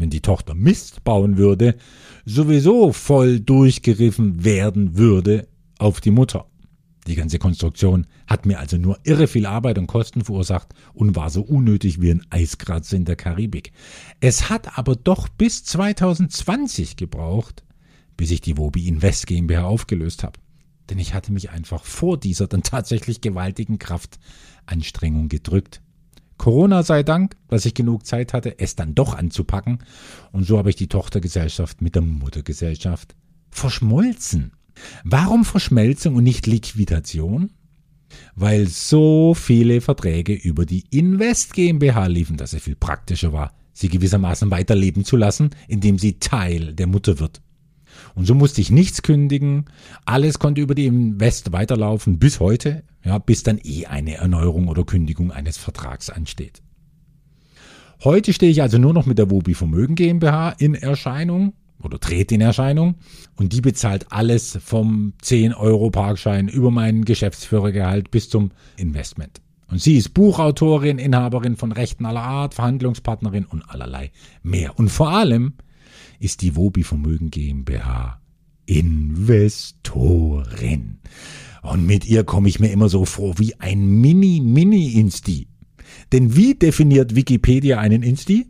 wenn 0.00 0.10
die 0.10 0.22
Tochter 0.22 0.54
Mist 0.54 1.04
bauen 1.04 1.36
würde, 1.36 1.76
sowieso 2.24 2.92
voll 2.92 3.40
durchgeriffen 3.40 4.44
werden 4.44 4.96
würde 4.96 5.46
auf 5.78 6.00
die 6.00 6.10
Mutter. 6.10 6.46
Die 7.06 7.14
ganze 7.14 7.38
Konstruktion 7.38 8.06
hat 8.26 8.46
mir 8.46 8.58
also 8.58 8.76
nur 8.76 8.98
irre 9.04 9.26
viel 9.26 9.46
Arbeit 9.46 9.78
und 9.78 9.86
Kosten 9.86 10.22
verursacht 10.22 10.68
und 10.92 11.16
war 11.16 11.30
so 11.30 11.42
unnötig 11.42 12.00
wie 12.00 12.10
ein 12.10 12.22
Eiskratzer 12.30 12.96
in 12.96 13.04
der 13.04 13.16
Karibik. 13.16 13.72
Es 14.20 14.50
hat 14.50 14.78
aber 14.78 14.96
doch 14.96 15.28
bis 15.28 15.64
2020 15.64 16.96
gebraucht, 16.96 17.64
bis 18.16 18.30
ich 18.30 18.42
die 18.42 18.58
Wobi 18.58 18.86
Invest 18.86 19.26
GmbH 19.26 19.64
aufgelöst 19.64 20.24
habe. 20.24 20.38
Denn 20.90 20.98
ich 20.98 21.14
hatte 21.14 21.32
mich 21.32 21.50
einfach 21.50 21.84
vor 21.84 22.18
dieser 22.18 22.48
dann 22.48 22.62
tatsächlich 22.62 23.20
gewaltigen 23.20 23.78
Kraftanstrengung 23.78 25.28
gedrückt. 25.28 25.80
Corona 26.40 26.82
sei 26.82 27.02
Dank, 27.02 27.36
dass 27.48 27.66
ich 27.66 27.74
genug 27.74 28.06
Zeit 28.06 28.32
hatte, 28.32 28.58
es 28.58 28.74
dann 28.74 28.94
doch 28.94 29.14
anzupacken. 29.14 29.80
Und 30.32 30.46
so 30.46 30.56
habe 30.56 30.70
ich 30.70 30.76
die 30.76 30.86
Tochtergesellschaft 30.86 31.82
mit 31.82 31.96
der 31.96 32.00
Muttergesellschaft 32.00 33.14
verschmolzen. 33.50 34.52
Warum 35.04 35.44
Verschmelzung 35.44 36.14
und 36.14 36.24
nicht 36.24 36.46
Liquidation? 36.46 37.50
Weil 38.36 38.68
so 38.68 39.34
viele 39.34 39.82
Verträge 39.82 40.32
über 40.32 40.64
die 40.64 40.86
Invest 40.88 41.52
GmbH 41.52 42.06
liefen, 42.06 42.38
dass 42.38 42.54
es 42.54 42.62
viel 42.62 42.74
praktischer 42.74 43.34
war, 43.34 43.52
sie 43.74 43.90
gewissermaßen 43.90 44.50
weiterleben 44.50 45.04
zu 45.04 45.18
lassen, 45.18 45.50
indem 45.68 45.98
sie 45.98 46.20
Teil 46.20 46.72
der 46.72 46.86
Mutter 46.86 47.18
wird. 47.18 47.42
Und 48.14 48.26
so 48.26 48.34
musste 48.34 48.60
ich 48.60 48.70
nichts 48.70 49.02
kündigen. 49.02 49.66
Alles 50.04 50.38
konnte 50.38 50.60
über 50.60 50.74
die 50.74 50.86
Invest 50.86 51.52
weiterlaufen 51.52 52.18
bis 52.18 52.40
heute, 52.40 52.82
ja, 53.04 53.18
bis 53.18 53.42
dann 53.42 53.60
eh 53.62 53.86
eine 53.86 54.14
Erneuerung 54.14 54.68
oder 54.68 54.84
Kündigung 54.84 55.30
eines 55.32 55.56
Vertrags 55.56 56.10
ansteht. 56.10 56.62
Heute 58.02 58.32
stehe 58.32 58.50
ich 58.50 58.62
also 58.62 58.78
nur 58.78 58.94
noch 58.94 59.06
mit 59.06 59.18
der 59.18 59.30
Wobi 59.30 59.54
Vermögen 59.54 59.94
GmbH 59.94 60.50
in 60.58 60.74
Erscheinung 60.74 61.52
oder 61.82 62.00
trete 62.00 62.34
in 62.34 62.40
Erscheinung 62.40 62.96
und 63.36 63.52
die 63.52 63.60
bezahlt 63.60 64.06
alles 64.10 64.58
vom 64.64 65.12
10 65.20 65.54
Euro 65.54 65.90
Parkschein 65.90 66.48
über 66.48 66.70
meinen 66.70 67.04
Geschäftsführergehalt 67.04 68.10
bis 68.10 68.28
zum 68.30 68.52
Investment. 68.76 69.40
Und 69.68 69.80
sie 69.80 69.96
ist 69.96 70.14
Buchautorin, 70.14 70.98
Inhaberin 70.98 71.56
von 71.56 71.72
Rechten 71.72 72.04
aller 72.04 72.22
Art, 72.22 72.54
Verhandlungspartnerin 72.54 73.44
und 73.44 73.62
allerlei 73.68 74.10
mehr. 74.42 74.78
Und 74.78 74.88
vor 74.88 75.10
allem 75.10 75.54
ist 76.20 76.42
die 76.42 76.54
Wobi 76.54 76.84
Vermögen 76.84 77.30
GmbH 77.30 78.20
Investorin. 78.66 80.98
Und 81.62 81.86
mit 81.86 82.06
ihr 82.06 82.24
komme 82.24 82.48
ich 82.48 82.60
mir 82.60 82.70
immer 82.70 82.88
so 82.88 83.04
vor 83.04 83.38
wie 83.38 83.58
ein 83.58 84.00
Mini-Mini-Insti. 84.00 85.48
Denn 86.12 86.36
wie 86.36 86.54
definiert 86.54 87.16
Wikipedia 87.16 87.78
einen 87.78 88.04
Insti? 88.04 88.46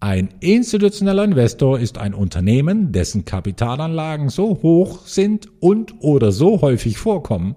Ein 0.00 0.28
institutioneller 0.40 1.24
Investor 1.24 1.78
ist 1.78 1.96
ein 1.96 2.12
Unternehmen, 2.12 2.92
dessen 2.92 3.24
Kapitalanlagen 3.24 4.28
so 4.28 4.60
hoch 4.62 5.06
sind 5.06 5.48
und 5.60 5.94
oder 6.00 6.32
so 6.32 6.60
häufig 6.60 6.98
vorkommen, 6.98 7.56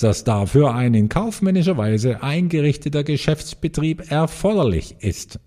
dass 0.00 0.24
dafür 0.24 0.74
ein 0.74 0.94
in 0.94 1.10
kaufmännischer 1.10 1.76
Weise 1.76 2.22
eingerichteter 2.22 3.04
Geschäftsbetrieb 3.04 4.10
erforderlich 4.10 4.96
ist. 5.00 5.40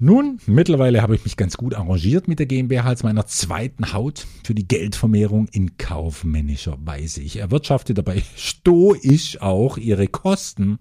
Nun, 0.00 0.38
mittlerweile 0.46 1.02
habe 1.02 1.16
ich 1.16 1.24
mich 1.24 1.36
ganz 1.36 1.56
gut 1.56 1.74
arrangiert 1.74 2.28
mit 2.28 2.38
der 2.38 2.46
GmbH 2.46 2.84
als 2.84 3.02
meiner 3.02 3.26
zweiten 3.26 3.92
Haut 3.92 4.28
für 4.44 4.54
die 4.54 4.68
Geldvermehrung 4.68 5.48
in 5.48 5.76
kaufmännischer 5.76 6.78
Weise. 6.80 7.20
Ich 7.20 7.38
erwirtschafte 7.38 7.94
dabei 7.94 8.22
stoisch 8.36 9.40
auch 9.40 9.76
ihre 9.76 10.06
Kosten 10.06 10.78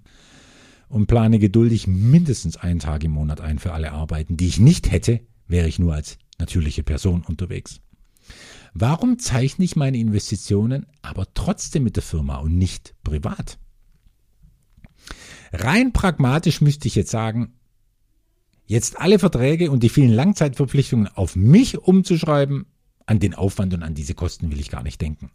und 0.88 1.08
plane 1.08 1.40
geduldig 1.40 1.88
mindestens 1.88 2.58
einen 2.58 2.78
Tag 2.80 3.04
im 3.04 3.12
Monat 3.12 3.42
ein 3.42 3.58
für 3.58 3.74
alle 3.74 3.92
Arbeiten, 3.92 4.38
die 4.38 4.48
ich 4.48 4.60
nicht 4.60 4.92
hätte, 4.92 5.22
wäre 5.48 5.68
ich 5.68 5.80
nur 5.80 5.96
als 5.96 6.20
natürliche 6.38 6.84
Person 6.84 7.24
unterwegs. 7.28 7.82
Warum 8.76 9.18
zeichne 9.18 9.66
ich 9.66 9.76
meine 9.76 9.98
Investitionen 9.98 10.86
aber 11.02 11.26
trotzdem 11.34 11.84
mit 11.84 11.96
der 11.96 12.04
Firma 12.04 12.38
und 12.38 12.56
nicht 12.56 12.94
privat? 13.04 13.58
Rein 15.52 15.92
pragmatisch 15.92 16.62
müsste 16.62 16.88
ich 16.88 16.94
jetzt 16.94 17.10
sagen, 17.10 17.57
jetzt 18.68 19.00
alle 19.00 19.20
Verträge 19.20 19.72
und 19.72 19.82
die 19.82 19.90
vielen 19.90 20.12
Langzeitverpflichtungen 20.12 21.08
auf 21.08 21.36
mich 21.36 21.80
umzuschreiben, 21.80 22.68
an 23.08 23.20
den 23.20 23.34
Aufwand 23.34 23.74
und 23.74 23.84
an 23.84 23.96
diese 23.96 24.14
Kosten 24.14 24.52
will 24.52 24.60
ich 24.60 24.70
gar 24.70 24.84
nicht 24.84 25.02
denken. 25.02 25.32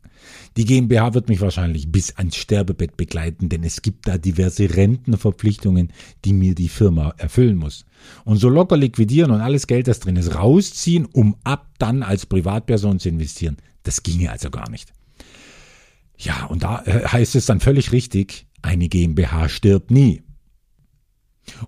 Die 0.58 0.66
GmbH 0.66 1.14
wird 1.14 1.30
mich 1.30 1.40
wahrscheinlich 1.40 1.90
bis 1.90 2.16
ans 2.16 2.36
Sterbebett 2.36 2.98
begleiten, 2.98 3.48
denn 3.48 3.64
es 3.64 3.80
gibt 3.80 4.06
da 4.06 4.18
diverse 4.18 4.76
Rentenverpflichtungen, 4.76 5.90
die 6.26 6.34
mir 6.34 6.54
die 6.54 6.68
Firma 6.68 7.14
erfüllen 7.16 7.56
muss. 7.56 7.86
Und 8.24 8.36
so 8.36 8.50
locker 8.50 8.76
liquidieren 8.76 9.30
und 9.30 9.40
alles 9.40 9.66
Geld, 9.66 9.88
das 9.88 10.00
drin 10.00 10.16
ist, 10.16 10.34
rausziehen, 10.34 11.06
um 11.06 11.36
ab 11.44 11.70
dann 11.78 12.02
als 12.02 12.26
Privatperson 12.26 12.98
zu 12.98 13.08
investieren, 13.08 13.56
das 13.84 14.02
ginge 14.02 14.30
also 14.30 14.50
gar 14.50 14.70
nicht. 14.70 14.92
Ja, 16.18 16.44
und 16.46 16.62
da 16.62 16.82
äh, 16.84 17.06
heißt 17.06 17.34
es 17.36 17.46
dann 17.46 17.60
völlig 17.60 17.90
richtig, 17.90 18.46
eine 18.60 18.88
GmbH 18.88 19.48
stirbt 19.48 19.90
nie. 19.90 20.22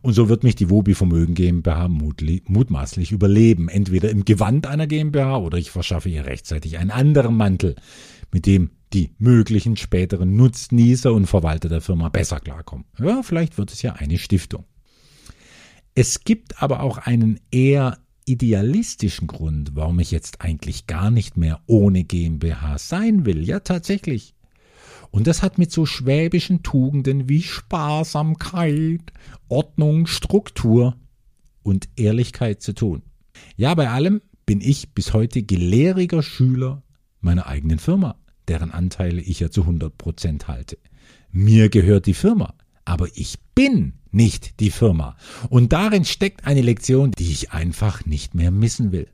Und 0.02 0.14
so 0.14 0.28
wird 0.28 0.42
mich 0.42 0.54
die 0.54 0.70
Wobi 0.70 0.94
Vermögen 0.94 1.34
GmbH 1.34 1.88
mutmaßlich 1.88 3.12
überleben, 3.12 3.68
entweder 3.68 4.10
im 4.10 4.24
Gewand 4.24 4.66
einer 4.66 4.86
GmbH 4.86 5.38
oder 5.38 5.58
ich 5.58 5.70
verschaffe 5.70 6.08
ihr 6.08 6.26
rechtzeitig 6.26 6.78
einen 6.78 6.90
anderen 6.90 7.36
Mantel, 7.36 7.76
mit 8.32 8.46
dem 8.46 8.70
die 8.92 9.10
möglichen 9.18 9.76
späteren 9.76 10.36
Nutznießer 10.36 11.12
und 11.12 11.26
Verwalter 11.26 11.68
der 11.68 11.80
Firma 11.80 12.08
besser 12.08 12.38
klarkommen. 12.38 12.86
Ja, 12.98 13.22
vielleicht 13.22 13.58
wird 13.58 13.72
es 13.72 13.82
ja 13.82 13.94
eine 13.94 14.18
Stiftung. 14.18 14.64
Es 15.94 16.24
gibt 16.24 16.62
aber 16.62 16.80
auch 16.80 16.98
einen 16.98 17.40
eher 17.50 17.98
idealistischen 18.24 19.26
Grund, 19.26 19.72
warum 19.74 19.98
ich 20.00 20.10
jetzt 20.10 20.40
eigentlich 20.40 20.86
gar 20.86 21.10
nicht 21.10 21.36
mehr 21.36 21.60
ohne 21.66 22.04
GmbH 22.04 22.78
sein 22.78 23.26
will. 23.26 23.46
Ja, 23.46 23.60
tatsächlich. 23.60 24.34
Und 25.14 25.28
das 25.28 25.44
hat 25.44 25.58
mit 25.58 25.70
so 25.70 25.86
schwäbischen 25.86 26.64
Tugenden 26.64 27.28
wie 27.28 27.40
Sparsamkeit, 27.40 29.12
Ordnung, 29.46 30.08
Struktur 30.08 30.96
und 31.62 31.88
Ehrlichkeit 31.94 32.62
zu 32.62 32.74
tun. 32.74 33.02
Ja, 33.54 33.76
bei 33.76 33.88
allem 33.90 34.22
bin 34.44 34.60
ich 34.60 34.92
bis 34.92 35.12
heute 35.12 35.44
gelehriger 35.44 36.20
Schüler 36.24 36.82
meiner 37.20 37.46
eigenen 37.46 37.78
Firma, 37.78 38.16
deren 38.48 38.72
Anteile 38.72 39.20
ich 39.20 39.38
ja 39.38 39.52
zu 39.52 39.60
100 39.60 39.96
Prozent 39.96 40.48
halte. 40.48 40.78
Mir 41.30 41.68
gehört 41.68 42.06
die 42.06 42.14
Firma, 42.14 42.52
aber 42.84 43.06
ich 43.14 43.38
bin 43.54 43.92
nicht 44.10 44.58
die 44.58 44.72
Firma. 44.72 45.16
Und 45.48 45.72
darin 45.72 46.04
steckt 46.04 46.44
eine 46.44 46.62
Lektion, 46.62 47.12
die 47.12 47.30
ich 47.30 47.52
einfach 47.52 48.04
nicht 48.04 48.34
mehr 48.34 48.50
missen 48.50 48.90
will. 48.90 49.06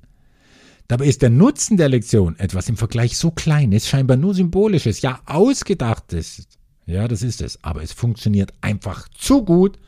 Dabei 0.90 1.06
ist 1.06 1.22
der 1.22 1.30
Nutzen 1.30 1.76
der 1.76 1.88
Lektion 1.88 2.36
etwas 2.40 2.68
im 2.68 2.76
Vergleich 2.76 3.16
so 3.16 3.30
kleines, 3.30 3.88
scheinbar 3.88 4.16
nur 4.16 4.34
symbolisches, 4.34 5.02
ja 5.02 5.20
ausgedachtes. 5.24 6.48
Ja, 6.84 7.06
das 7.06 7.22
ist 7.22 7.42
es. 7.42 7.62
Aber 7.62 7.80
es 7.84 7.92
funktioniert 7.92 8.52
einfach 8.60 9.08
zu 9.10 9.44
gut, 9.44 9.78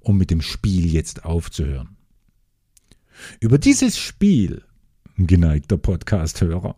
um 0.00 0.18
mit 0.18 0.30
dem 0.30 0.42
Spiel 0.42 0.92
jetzt 0.92 1.24
aufzuhören. 1.24 1.96
Über 3.40 3.56
dieses 3.56 3.96
Spiel 3.96 4.62
geneigter 5.16 5.78
Podcast-Hörer, 5.78 6.76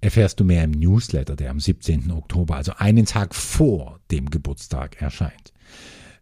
erfährst 0.00 0.40
du 0.40 0.44
mehr 0.44 0.64
im 0.64 0.72
Newsletter, 0.72 1.36
der 1.36 1.52
am 1.52 1.60
17. 1.60 2.10
Oktober, 2.10 2.56
also 2.56 2.72
einen 2.76 3.06
Tag 3.06 3.36
vor 3.36 4.00
dem 4.10 4.30
Geburtstag, 4.30 5.00
erscheint. 5.00 5.52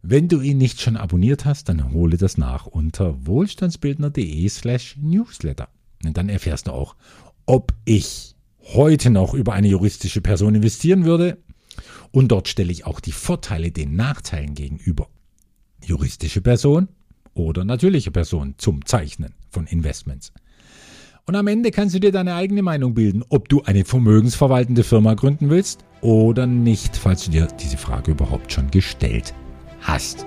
Wenn 0.03 0.29
du 0.29 0.43
ihn 0.43 0.59
nicht 0.59 0.83
schon 0.83 0.99
abonniert 0.99 1.47
hast, 1.47 1.71
dann 1.71 1.95
hole 1.95 2.19
das 2.19 2.37
nach 2.37 2.67
unter 2.67 3.27
wohlstandsbildner.de 3.27 4.47
slash 4.51 4.99
newsletter. 4.99 5.71
Dann 6.03 6.29
erfährst 6.29 6.67
du 6.67 6.73
auch, 6.73 6.97
ob 7.47 7.73
ich 7.85 8.35
heute 8.75 9.11
noch 9.11 9.35
über 9.35 9.53
eine 9.53 9.69
juristische 9.69 10.21
Person 10.21 10.55
investieren 10.55 11.05
würde. 11.05 11.39
Und 12.11 12.29
dort 12.29 12.49
stelle 12.49 12.73
ich 12.73 12.87
auch 12.87 13.01
die 13.01 13.13
Vorteile 13.13 13.71
den 13.71 13.95
Nachteilen 13.95 14.55
gegenüber. 14.55 15.09
Juristische 15.85 16.41
Person 16.41 16.89
oder 17.35 17.65
natürliche 17.65 18.11
Person 18.11 18.55
zum 18.59 18.85
Zeichnen 18.85 19.35
von 19.51 19.67
Investments. 19.67 20.33
Und 21.27 21.37
am 21.37 21.47
Ende 21.47 21.71
kannst 21.71 21.95
du 21.95 22.01
dir 22.01 22.11
deine 22.11 22.35
eigene 22.35 22.63
Meinung 22.63 22.95
bilden, 22.95 23.23
ob 23.29 23.51
du 23.51 23.63
eine 23.63 23.85
vermögensverwaltende 23.85 24.83
Firma 24.83 25.13
gründen 25.13 25.51
willst 25.51 25.85
oder 26.01 26.47
nicht, 26.47 26.97
falls 26.97 27.27
du 27.27 27.31
dir 27.31 27.49
diese 27.61 27.77
Frage 27.77 28.13
überhaupt 28.13 28.51
schon 28.51 28.71
gestellt 28.71 29.35
hast. 29.83 30.25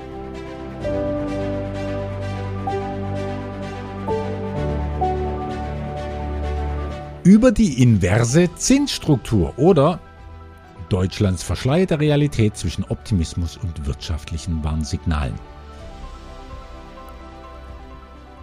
Über 7.23 7.51
die 7.51 7.83
inverse 7.83 8.49
Zinsstruktur 8.55 9.53
oder 9.59 9.99
Deutschlands 10.89 11.43
verschleierte 11.43 11.99
Realität 11.99 12.57
zwischen 12.57 12.83
Optimismus 12.83 13.57
und 13.57 13.85
wirtschaftlichen 13.85 14.63
Warnsignalen. 14.63 15.35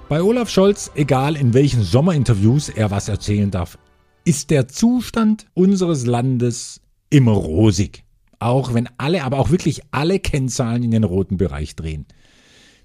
Bei 0.08 0.22
Olaf 0.22 0.48
Scholz, 0.48 0.92
egal 0.94 1.34
in 1.34 1.54
welchen 1.54 1.82
Sommerinterviews 1.82 2.68
er 2.68 2.92
was 2.92 3.08
erzählen 3.08 3.50
darf, 3.50 3.78
ist 4.24 4.50
der 4.50 4.68
Zustand 4.68 5.46
unseres 5.54 6.06
Landes 6.06 6.80
immer 7.10 7.32
rosig. 7.32 8.04
Auch 8.38 8.74
wenn 8.74 8.88
alle, 8.96 9.24
aber 9.24 9.40
auch 9.40 9.50
wirklich 9.50 9.82
alle 9.90 10.20
Kennzahlen 10.20 10.84
in 10.84 10.92
den 10.92 11.02
roten 11.02 11.36
Bereich 11.36 11.74
drehen. 11.74 12.06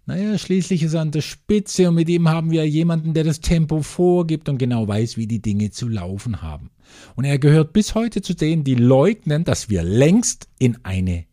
Naja, 0.05 0.37
schließlich 0.37 0.83
ist 0.83 0.93
er 0.93 1.01
an 1.01 1.11
der 1.11 1.21
Spitze 1.21 1.87
und 1.87 1.95
mit 1.95 2.09
ihm 2.09 2.27
haben 2.27 2.51
wir 2.51 2.67
jemanden, 2.67 3.13
der 3.13 3.23
das 3.23 3.39
Tempo 3.39 3.81
vorgibt 3.81 4.49
und 4.49 4.57
genau 4.57 4.87
weiß, 4.87 5.15
wie 5.15 5.27
die 5.27 5.41
Dinge 5.41 5.71
zu 5.71 5.87
laufen 5.87 6.41
haben. 6.41 6.71
Und 7.15 7.23
er 7.23 7.39
gehört 7.39 7.71
bis 7.71 7.95
heute 7.95 8.21
zu 8.21 8.33
denen, 8.33 8.65
die 8.65 8.75
leugnen, 8.75 9.45
dass 9.45 9.69
wir 9.69 9.83
längst 9.83 10.49
in 10.59 10.83
eine 10.83 11.25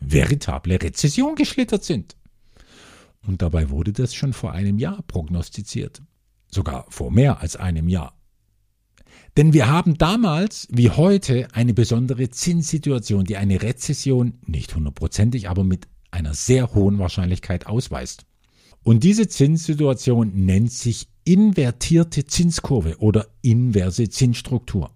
veritable 0.00 0.82
Rezession 0.82 1.36
geschlittert 1.36 1.84
sind. 1.84 2.16
Und 3.24 3.42
dabei 3.42 3.70
wurde 3.70 3.92
das 3.92 4.14
schon 4.14 4.32
vor 4.32 4.52
einem 4.52 4.78
Jahr 4.78 5.02
prognostiziert. 5.02 6.02
Sogar 6.50 6.86
vor 6.88 7.12
mehr 7.12 7.40
als 7.40 7.56
einem 7.56 7.88
Jahr. 7.88 8.18
Denn 9.36 9.52
wir 9.52 9.68
haben 9.68 9.96
damals 9.96 10.66
wie 10.70 10.90
heute 10.90 11.46
eine 11.52 11.74
besondere 11.74 12.30
Zinssituation, 12.30 13.24
die 13.24 13.36
eine 13.36 13.62
Rezession 13.62 14.38
nicht 14.46 14.74
hundertprozentig, 14.74 15.48
aber 15.48 15.62
mit 15.62 15.86
einer 16.10 16.34
sehr 16.34 16.74
hohen 16.74 16.98
Wahrscheinlichkeit 16.98 17.66
ausweist. 17.66 18.24
Und 18.82 19.04
diese 19.04 19.28
Zinssituation 19.28 20.32
nennt 20.34 20.72
sich 20.72 21.08
invertierte 21.24 22.24
Zinskurve 22.24 22.96
oder 22.98 23.26
inverse 23.42 24.08
Zinsstruktur. 24.08 24.90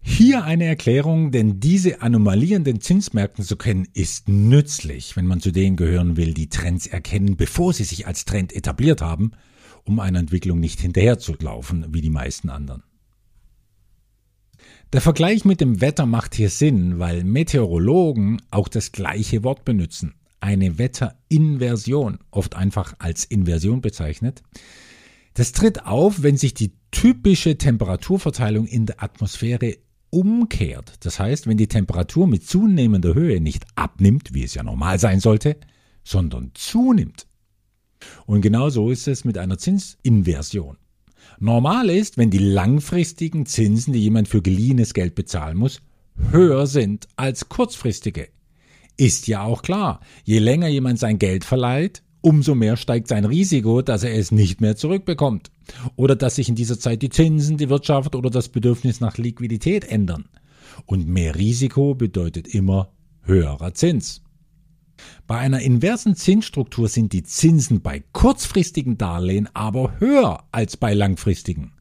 Hier 0.00 0.44
eine 0.44 0.64
Erklärung, 0.64 1.32
denn 1.32 1.60
diese 1.60 2.00
Anomalien 2.00 2.64
den 2.64 2.80
Zinsmärkten 2.80 3.44
zu 3.44 3.56
kennen, 3.56 3.86
ist 3.92 4.28
nützlich, 4.28 5.16
wenn 5.16 5.26
man 5.26 5.40
zu 5.40 5.50
denen 5.50 5.76
gehören 5.76 6.16
will, 6.16 6.32
die 6.32 6.48
Trends 6.48 6.86
erkennen, 6.86 7.36
bevor 7.36 7.74
sie 7.74 7.84
sich 7.84 8.06
als 8.06 8.24
Trend 8.24 8.54
etabliert 8.54 9.02
haben, 9.02 9.32
um 9.84 10.00
einer 10.00 10.20
Entwicklung 10.20 10.60
nicht 10.60 10.80
hinterherzulaufen 10.80 11.92
wie 11.92 12.00
die 12.00 12.10
meisten 12.10 12.48
anderen. 12.48 12.82
Der 14.94 15.02
Vergleich 15.02 15.44
mit 15.44 15.60
dem 15.60 15.82
Wetter 15.82 16.06
macht 16.06 16.34
hier 16.34 16.48
Sinn, 16.48 16.98
weil 16.98 17.22
Meteorologen 17.22 18.40
auch 18.50 18.68
das 18.68 18.90
gleiche 18.90 19.44
Wort 19.44 19.66
benutzen. 19.66 20.14
Eine 20.40 20.78
Wetterinversion, 20.78 22.20
oft 22.30 22.56
einfach 22.56 22.94
als 22.98 23.26
Inversion 23.26 23.82
bezeichnet. 23.82 24.42
Das 25.34 25.52
tritt 25.52 25.84
auf, 25.84 26.22
wenn 26.22 26.38
sich 26.38 26.54
die 26.54 26.72
typische 26.90 27.58
Temperaturverteilung 27.58 28.66
in 28.66 28.86
der 28.86 29.02
Atmosphäre 29.02 29.76
umkehrt. 30.08 30.94
Das 31.00 31.20
heißt, 31.20 31.46
wenn 31.46 31.58
die 31.58 31.68
Temperatur 31.68 32.26
mit 32.26 32.46
zunehmender 32.46 33.12
Höhe 33.12 33.42
nicht 33.42 33.66
abnimmt, 33.74 34.32
wie 34.32 34.44
es 34.44 34.54
ja 34.54 34.62
normal 34.62 34.98
sein 34.98 35.20
sollte, 35.20 35.58
sondern 36.02 36.52
zunimmt. 36.54 37.26
Und 38.24 38.40
genau 38.40 38.70
so 38.70 38.90
ist 38.90 39.06
es 39.06 39.26
mit 39.26 39.36
einer 39.36 39.58
Zinsinversion. 39.58 40.78
Normal 41.40 41.88
ist, 41.90 42.18
wenn 42.18 42.30
die 42.30 42.38
langfristigen 42.38 43.46
Zinsen, 43.46 43.92
die 43.92 44.02
jemand 44.02 44.28
für 44.28 44.42
geliehenes 44.42 44.92
Geld 44.92 45.14
bezahlen 45.14 45.56
muss, 45.56 45.80
höher 46.30 46.66
sind 46.66 47.06
als 47.16 47.48
kurzfristige. 47.48 48.28
Ist 48.96 49.28
ja 49.28 49.44
auch 49.44 49.62
klar, 49.62 50.00
je 50.24 50.40
länger 50.40 50.66
jemand 50.66 50.98
sein 50.98 51.18
Geld 51.18 51.44
verleiht, 51.44 52.02
umso 52.20 52.56
mehr 52.56 52.76
steigt 52.76 53.06
sein 53.06 53.24
Risiko, 53.24 53.82
dass 53.82 54.02
er 54.02 54.14
es 54.14 54.32
nicht 54.32 54.60
mehr 54.60 54.74
zurückbekommt. 54.74 55.50
Oder 55.94 56.16
dass 56.16 56.36
sich 56.36 56.48
in 56.48 56.56
dieser 56.56 56.80
Zeit 56.80 57.02
die 57.02 57.10
Zinsen, 57.10 57.56
die 57.56 57.68
Wirtschaft 57.68 58.16
oder 58.16 58.30
das 58.30 58.48
Bedürfnis 58.48 59.00
nach 59.00 59.16
Liquidität 59.16 59.84
ändern. 59.84 60.24
Und 60.86 61.06
mehr 61.06 61.36
Risiko 61.36 61.94
bedeutet 61.94 62.48
immer 62.48 62.92
höherer 63.22 63.74
Zins. 63.74 64.22
Bei 65.26 65.38
einer 65.38 65.60
inversen 65.60 66.14
Zinsstruktur 66.14 66.88
sind 66.88 67.12
die 67.12 67.22
Zinsen 67.22 67.80
bei 67.80 68.02
kurzfristigen 68.12 68.98
Darlehen 68.98 69.48
aber 69.54 70.00
höher 70.00 70.44
als 70.52 70.76
bei 70.76 70.94
langfristigen. 70.94 71.72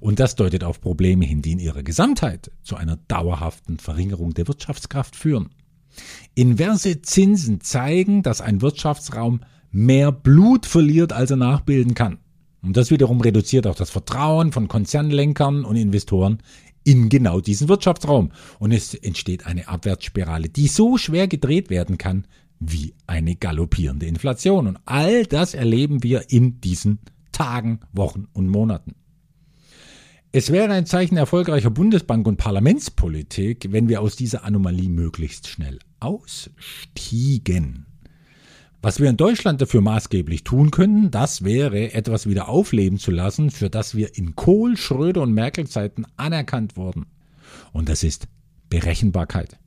Und 0.00 0.18
das 0.18 0.34
deutet 0.34 0.64
auf 0.64 0.80
Probleme 0.80 1.24
hin, 1.24 1.42
die 1.42 1.52
in 1.52 1.58
ihrer 1.58 1.82
Gesamtheit 1.82 2.50
zu 2.62 2.76
einer 2.76 2.96
dauerhaften 3.08 3.78
Verringerung 3.78 4.34
der 4.34 4.48
Wirtschaftskraft 4.48 5.16
führen. 5.16 5.50
Inverse 6.34 7.02
Zinsen 7.02 7.60
zeigen, 7.60 8.22
dass 8.22 8.40
ein 8.40 8.62
Wirtschaftsraum 8.62 9.40
mehr 9.70 10.12
Blut 10.12 10.66
verliert, 10.66 11.12
als 11.12 11.30
er 11.30 11.36
nachbilden 11.36 11.94
kann. 11.94 12.18
Und 12.62 12.76
das 12.76 12.90
wiederum 12.90 13.20
reduziert 13.20 13.66
auch 13.66 13.76
das 13.76 13.90
Vertrauen 13.90 14.52
von 14.52 14.68
Konzernlenkern 14.68 15.64
und 15.64 15.76
Investoren 15.76 16.38
in 16.84 17.08
genau 17.08 17.40
diesen 17.40 17.68
Wirtschaftsraum. 17.68 18.32
Und 18.58 18.72
es 18.72 18.94
entsteht 18.94 19.46
eine 19.46 19.68
Abwärtsspirale, 19.68 20.48
die 20.48 20.68
so 20.68 20.96
schwer 20.96 21.28
gedreht 21.28 21.70
werden 21.70 21.98
kann, 21.98 22.26
wie 22.60 22.94
eine 23.06 23.36
galoppierende 23.36 24.06
Inflation. 24.06 24.66
Und 24.66 24.78
all 24.84 25.24
das 25.26 25.54
erleben 25.54 26.02
wir 26.02 26.30
in 26.30 26.60
diesen 26.60 26.98
Tagen, 27.32 27.80
Wochen 27.92 28.26
und 28.32 28.48
Monaten. 28.48 28.94
Es 30.30 30.52
wäre 30.52 30.72
ein 30.74 30.84
Zeichen 30.84 31.16
erfolgreicher 31.16 31.70
Bundesbank- 31.70 32.26
und 32.26 32.36
Parlamentspolitik, 32.36 33.68
wenn 33.70 33.88
wir 33.88 34.02
aus 34.02 34.14
dieser 34.14 34.44
Anomalie 34.44 34.90
möglichst 34.90 35.48
schnell 35.48 35.78
ausstiegen. 36.00 37.86
Was 38.82 39.00
wir 39.00 39.08
in 39.08 39.16
Deutschland 39.16 39.60
dafür 39.60 39.80
maßgeblich 39.80 40.44
tun 40.44 40.70
können, 40.70 41.10
das 41.10 41.44
wäre, 41.44 41.94
etwas 41.94 42.28
wieder 42.28 42.48
aufleben 42.48 42.98
zu 42.98 43.10
lassen, 43.10 43.50
für 43.50 43.70
das 43.70 43.94
wir 43.94 44.16
in 44.16 44.36
Kohl, 44.36 44.76
Schröder 44.76 45.22
und 45.22 45.32
Merkel 45.32 45.66
Zeiten 45.66 46.04
anerkannt 46.16 46.76
wurden. 46.76 47.06
Und 47.72 47.88
das 47.88 48.04
ist 48.04 48.28
Berechenbarkeit. 48.68 49.58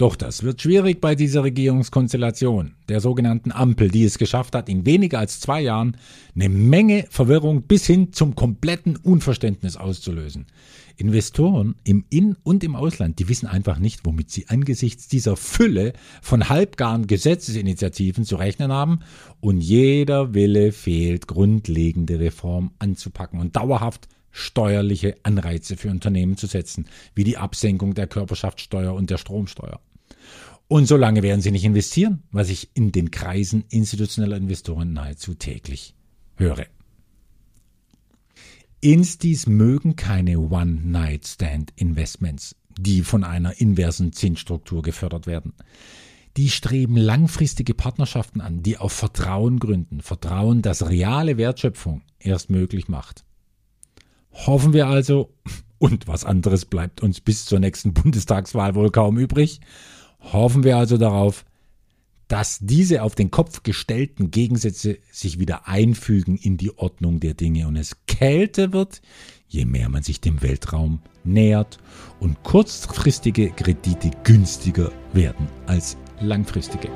Doch 0.00 0.16
das 0.16 0.44
wird 0.44 0.62
schwierig 0.62 1.02
bei 1.02 1.14
dieser 1.14 1.44
Regierungskonstellation, 1.44 2.72
der 2.88 3.00
sogenannten 3.00 3.52
Ampel, 3.52 3.90
die 3.90 4.04
es 4.04 4.16
geschafft 4.16 4.54
hat, 4.54 4.70
in 4.70 4.86
weniger 4.86 5.18
als 5.18 5.40
zwei 5.40 5.60
Jahren 5.60 5.98
eine 6.34 6.48
Menge 6.48 7.04
Verwirrung 7.10 7.64
bis 7.64 7.84
hin 7.84 8.10
zum 8.14 8.34
kompletten 8.34 8.96
Unverständnis 8.96 9.76
auszulösen. 9.76 10.46
Investoren 10.96 11.74
im 11.84 12.06
In- 12.08 12.38
und 12.44 12.64
im 12.64 12.76
Ausland, 12.76 13.18
die 13.18 13.28
wissen 13.28 13.46
einfach 13.46 13.78
nicht, 13.78 14.00
womit 14.06 14.30
sie 14.30 14.48
angesichts 14.48 15.06
dieser 15.06 15.36
Fülle 15.36 15.92
von 16.22 16.48
halbgaren 16.48 17.06
Gesetzesinitiativen 17.06 18.24
zu 18.24 18.36
rechnen 18.36 18.72
haben 18.72 19.00
und 19.40 19.60
jeder 19.60 20.32
Wille 20.32 20.72
fehlt, 20.72 21.26
grundlegende 21.26 22.18
Reformen 22.18 22.70
anzupacken 22.78 23.38
und 23.38 23.54
dauerhaft 23.54 24.08
steuerliche 24.30 25.16
Anreize 25.24 25.76
für 25.76 25.90
Unternehmen 25.90 26.38
zu 26.38 26.46
setzen, 26.46 26.86
wie 27.14 27.24
die 27.24 27.36
Absenkung 27.36 27.92
der 27.92 28.06
Körperschaftssteuer 28.06 28.94
und 28.94 29.10
der 29.10 29.18
Stromsteuer. 29.18 29.78
Und 30.70 30.86
solange 30.86 31.22
werden 31.24 31.40
sie 31.40 31.50
nicht 31.50 31.64
investieren, 31.64 32.22
was 32.30 32.48
ich 32.48 32.70
in 32.74 32.92
den 32.92 33.10
Kreisen 33.10 33.64
institutioneller 33.70 34.36
Investoren 34.36 34.92
nahezu 34.92 35.34
täglich 35.34 35.96
höre. 36.36 36.66
Instis 38.80 39.48
mögen 39.48 39.96
keine 39.96 40.38
One-Night-Stand-Investments, 40.38 42.54
die 42.78 43.02
von 43.02 43.24
einer 43.24 43.60
inversen 43.60 44.12
Zinsstruktur 44.12 44.82
gefördert 44.82 45.26
werden. 45.26 45.54
Die 46.36 46.50
streben 46.50 46.96
langfristige 46.96 47.74
Partnerschaften 47.74 48.40
an, 48.40 48.62
die 48.62 48.78
auf 48.78 48.92
Vertrauen 48.92 49.58
gründen, 49.58 50.02
Vertrauen, 50.02 50.62
das 50.62 50.88
reale 50.88 51.36
Wertschöpfung 51.36 52.02
erst 52.20 52.48
möglich 52.48 52.86
macht. 52.86 53.24
Hoffen 54.30 54.72
wir 54.72 54.86
also, 54.86 55.34
und 55.78 56.06
was 56.06 56.24
anderes 56.24 56.64
bleibt 56.64 57.02
uns 57.02 57.20
bis 57.20 57.44
zur 57.44 57.58
nächsten 57.58 57.92
Bundestagswahl 57.92 58.76
wohl 58.76 58.92
kaum 58.92 59.18
übrig, 59.18 59.60
Hoffen 60.20 60.64
wir 60.64 60.76
also 60.76 60.96
darauf, 60.96 61.44
dass 62.28 62.58
diese 62.60 63.02
auf 63.02 63.16
den 63.16 63.32
Kopf 63.32 63.64
gestellten 63.64 64.30
Gegensätze 64.30 64.98
sich 65.10 65.40
wieder 65.40 65.66
einfügen 65.66 66.36
in 66.36 66.56
die 66.56 66.76
Ordnung 66.78 67.18
der 67.18 67.34
Dinge 67.34 67.66
und 67.66 67.74
es 67.74 67.96
kälter 68.06 68.72
wird, 68.72 69.02
je 69.48 69.64
mehr 69.64 69.88
man 69.88 70.04
sich 70.04 70.20
dem 70.20 70.40
Weltraum 70.40 71.00
nähert 71.24 71.78
und 72.20 72.42
kurzfristige 72.44 73.50
Kredite 73.50 74.12
günstiger 74.22 74.92
werden 75.12 75.48
als 75.66 75.96
langfristige. 76.20 76.88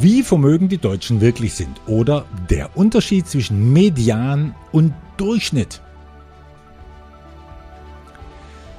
Wie 0.00 0.22
vermögen 0.22 0.68
die 0.68 0.78
Deutschen 0.78 1.20
wirklich 1.20 1.54
sind 1.54 1.80
oder 1.88 2.24
der 2.48 2.76
Unterschied 2.76 3.26
zwischen 3.26 3.72
Median 3.72 4.54
und 4.70 4.94
Durchschnitt. 5.16 5.82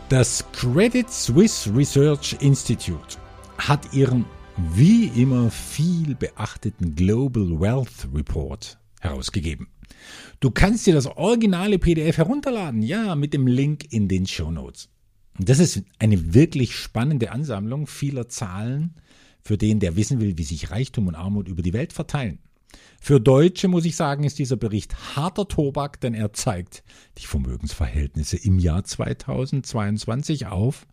Das 0.10 0.44
Credit 0.54 1.08
Suisse 1.08 1.72
Research 1.76 2.36
Institute 2.40 3.20
hat 3.60 3.94
ihren 3.94 4.26
wie 4.74 5.06
immer 5.06 5.52
viel 5.52 6.16
beachteten 6.16 6.96
Global 6.96 7.60
Wealth 7.60 8.08
Report 8.12 8.80
herausgegeben. 9.02 9.68
Du 10.40 10.50
kannst 10.50 10.88
dir 10.88 10.96
das 10.96 11.06
originale 11.06 11.78
PDF 11.78 12.18
herunterladen, 12.18 12.82
ja, 12.82 13.14
mit 13.14 13.36
dem 13.36 13.46
Link 13.46 13.94
in 13.94 14.08
den 14.08 14.26
Show 14.26 14.50
Notes. 14.50 14.90
Das 15.38 15.60
ist 15.60 15.84
eine 16.00 16.34
wirklich 16.34 16.76
spannende 16.76 17.32
Ansammlung 17.32 17.86
vieler 17.86 18.28
Zahlen, 18.28 18.96
für 19.44 19.60
den, 19.60 19.80
der 19.80 19.96
wissen 19.96 20.20
will, 20.20 20.40
wie 20.40 20.44
sich 20.44 20.72
Reichtum 20.72 21.06
und 21.08 21.14
Armut 21.14 21.48
über 21.48 21.62
die 21.62 21.74
Welt 21.74 21.94
verteilen. 21.94 22.40
Für 23.02 23.20
Deutsche 23.20 23.68
muss 23.68 23.86
ich 23.86 23.96
sagen, 23.96 24.24
ist 24.24 24.40
dieser 24.40 24.58
Bericht 24.58 25.16
harter 25.16 25.48
Tobak, 25.48 26.02
denn 26.02 26.14
er 26.14 26.34
zeigt 26.34 26.84
die 27.18 27.26
Vermögensverhältnisse 27.26 28.38
im 28.38 28.60
Jahr 28.60 28.84
2022 28.84 30.48
auf, 30.48 30.86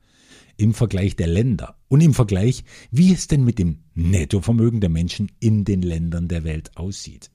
im 0.57 0.73
Vergleich 0.73 1.17
der 1.17 1.27
Länder 1.27 1.77
und 1.89 2.01
im 2.01 2.15
Vergleich, 2.15 2.65
wie 2.91 3.13
es 3.13 3.27
denn 3.27 3.45
mit 3.45 3.59
dem 3.59 3.81
Nettovermögen 3.95 4.81
der 4.81 4.91
Menschen 4.91 5.33
in 5.41 5.65
den 5.65 5.83
Ländern 5.83 6.29
der 6.29 6.45
Welt 6.45 6.77
aussieht. 6.77 7.31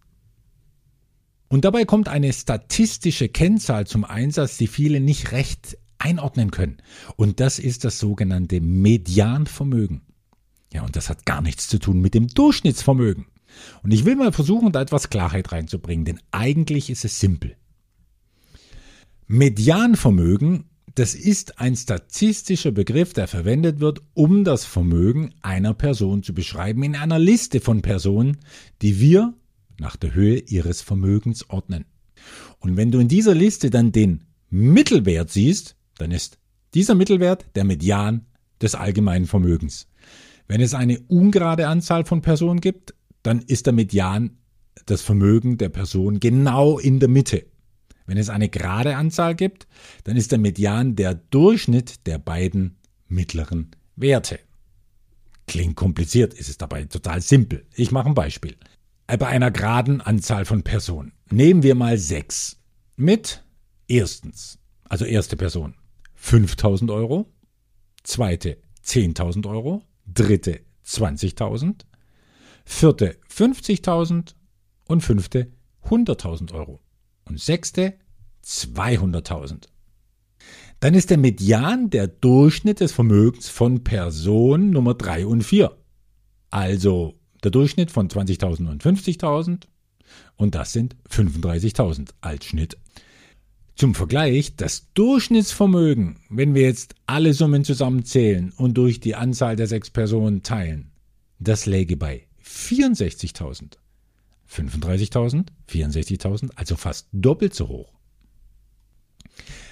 Und 1.48 1.66
dabei 1.66 1.84
kommt 1.84 2.08
eine 2.08 2.32
statistische 2.32 3.28
Kennzahl 3.28 3.86
zum 3.86 4.06
Einsatz, 4.06 4.58
die 4.58 4.68
viele 4.68 5.02
nicht 5.02 5.34
recht 5.34 5.78
einordnen 5.98 6.50
können. 6.50 6.78
Und 7.18 7.40
das 7.40 7.60
ist 7.60 7.84
das 7.84 8.00
sogenannte 8.00 8.62
Medianvermögen. 8.62 10.02
Ja, 10.74 10.84
und 10.84 10.96
das 10.96 11.10
hat 11.10 11.26
gar 11.26 11.42
nichts 11.42 11.68
zu 11.68 11.78
tun 11.78 12.00
mit 12.00 12.14
dem 12.14 12.30
Durchschnittsvermögen. 12.30 13.26
Und 13.84 13.92
ich 13.92 14.06
will 14.06 14.16
mal 14.16 14.32
versuchen, 14.32 14.72
da 14.72 14.82
etwas 14.82 15.10
Klarheit 15.10 15.52
reinzubringen, 15.52 16.06
denn 16.06 16.20
eigentlich 16.32 16.90
ist 16.90 17.06
es 17.06 17.20
simpel. 17.20 17.56
Medianvermögen 19.28 20.66
das 20.96 21.16
ist 21.16 21.60
ein 21.60 21.76
statistischer 21.76 22.72
Begriff, 22.72 23.14
der 23.14 23.28
verwendet 23.28 23.80
wird, 23.80 24.02
um 24.14 24.44
das 24.44 24.66
Vermögen 24.66 25.34
einer 25.42 25.74
Person 25.74 26.24
zu 26.24 26.34
beschreiben 26.34 26.84
in 26.84 26.96
einer 26.96 27.20
Liste 27.20 27.62
von 27.62 27.82
Personen, 27.82 28.38
die 28.82 29.00
wir 29.00 29.34
nach 29.80 29.96
der 29.96 30.14
Höhe 30.14 30.38
ihres 30.40 30.82
Vermögens 30.82 31.50
ordnen. 31.50 31.86
Und 32.60 32.76
wenn 32.78 32.92
du 32.92 33.00
in 33.00 33.08
dieser 33.08 33.34
Liste 33.34 33.70
dann 33.70 33.92
den 33.92 34.26
Mittelwert 34.50 35.32
siehst, 35.32 35.76
dann 35.98 36.12
ist 36.12 36.40
dieser 36.74 36.96
Mittelwert 36.96 37.46
der 37.56 37.64
Median 37.64 38.26
des 38.62 38.76
allgemeinen 38.76 39.28
Vermögens. 39.28 39.88
Wenn 40.48 40.62
es 40.62 40.74
eine 40.74 41.00
ungerade 41.08 41.68
Anzahl 41.68 42.06
von 42.06 42.22
Personen 42.22 42.60
gibt, 42.60 42.94
dann 43.24 43.40
ist 43.40 43.66
der 43.66 43.74
Median 43.74 44.38
das 44.86 45.02
Vermögen 45.02 45.58
der 45.58 45.70
Person 45.70 46.20
genau 46.20 46.80
in 46.80 47.00
der 47.00 47.10
Mitte. 47.10 47.46
Wenn 48.06 48.18
es 48.18 48.30
eine 48.30 48.50
gerade 48.50 48.96
Anzahl 48.96 49.36
gibt, 49.36 49.68
dann 50.04 50.18
ist 50.18 50.32
der 50.32 50.40
Median 50.40 50.96
der 50.96 51.16
Durchschnitt 51.16 52.08
der 52.08 52.18
beiden 52.18 52.78
mittleren 53.08 53.72
Werte. 53.96 54.40
Klingt 55.48 55.76
kompliziert, 55.76 56.34
ist 56.34 56.50
es 56.50 56.58
dabei 56.58 56.86
total 56.86 57.22
simpel. 57.22 57.66
Ich 57.76 57.92
mache 57.92 58.08
ein 58.08 58.16
Beispiel. 58.16 58.56
Bei 59.08 59.28
einer 59.28 59.52
geraden 59.52 60.00
Anzahl 60.00 60.46
von 60.46 60.64
Personen. 60.64 61.12
Nehmen 61.30 61.64
wir 61.64 61.76
mal 61.76 61.98
sechs. 61.98 62.58
Mit 62.96 63.44
erstens, 63.88 64.60
also 64.88 65.06
erste 65.06 65.36
Person, 65.36 65.76
5000 66.16 66.90
Euro, 66.92 67.30
zweite 68.04 68.58
10.000 68.86 69.48
Euro, 69.50 69.84
dritte 70.06 70.62
20.000, 70.86 71.82
vierte 72.66 73.18
50.000 73.30 74.36
und 74.88 75.02
fünfte 75.02 75.52
100.000 75.86 76.54
Euro 76.54 76.80
und 77.26 77.40
sechste 77.40 77.96
200.000. 78.46 79.68
Dann 80.80 80.96
ist 80.96 81.12
der 81.12 81.18
Median 81.18 81.90
der 81.90 82.08
Durchschnitt 82.08 82.80
des 82.80 82.92
Vermögens 82.92 83.50
von 83.50 83.84
Person 83.84 84.72
Nummer 84.72 84.96
3 84.96 85.28
und 85.28 85.44
4. 85.44 85.78
Also 86.50 87.20
der 87.44 87.52
Durchschnitt 87.52 87.92
von 87.92 88.08
20.000 88.08 88.70
und 88.70 88.84
50.000 88.84 89.68
und 90.36 90.56
das 90.56 90.74
sind 90.74 90.96
35.000 91.10 92.10
als 92.22 92.46
Schnitt. 92.46 92.78
Zum 93.76 93.96
Vergleich, 93.96 94.56
das 94.58 94.92
Durchschnittsvermögen, 94.94 96.18
wenn 96.30 96.54
wir 96.54 96.64
jetzt 96.64 96.96
alle 97.06 97.34
Summen 97.34 97.64
zusammenzählen 97.64 98.52
und 98.58 98.76
durch 98.76 99.00
die 99.00 99.16
Anzahl 99.16 99.56
der 99.56 99.68
sechs 99.68 99.90
Personen 99.90 100.44
teilen, 100.44 100.92
das 101.40 101.66
läge 101.66 101.96
bei 101.96 102.28
64.000. 102.52 103.78
35.000, 104.50 105.48
64.000, 105.70 106.50
also 106.56 106.76
fast 106.76 107.08
doppelt 107.14 107.54
so 107.54 107.70
hoch. 107.70 107.94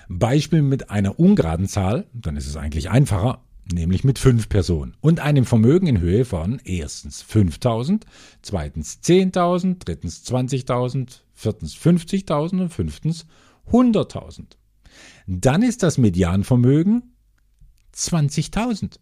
Beispiel 0.07 0.61
mit 0.61 0.89
einer 0.89 1.19
ungeraden 1.19 1.67
Zahl, 1.67 2.07
dann 2.13 2.37
ist 2.37 2.47
es 2.47 2.55
eigentlich 2.55 2.89
einfacher, 2.89 3.43
nämlich 3.71 4.03
mit 4.03 4.17
fünf 4.17 4.49
Personen 4.49 4.95
und 5.01 5.19
einem 5.19 5.45
Vermögen 5.45 5.87
in 5.87 5.99
Höhe 5.99 6.25
von 6.25 6.59
erstens 6.63 7.23
5.000, 7.23 8.03
zweitens 8.41 8.99
10.000, 9.03 9.77
drittens 9.79 10.23
20.000, 10.25 11.19
viertens 11.33 11.75
50.000 11.75 12.61
und 12.61 12.69
fünftens 12.69 13.25
100.000. 13.71 14.45
Dann 15.27 15.61
ist 15.61 15.83
das 15.83 15.97
Medianvermögen 15.97 17.13
20.000, 17.93 18.99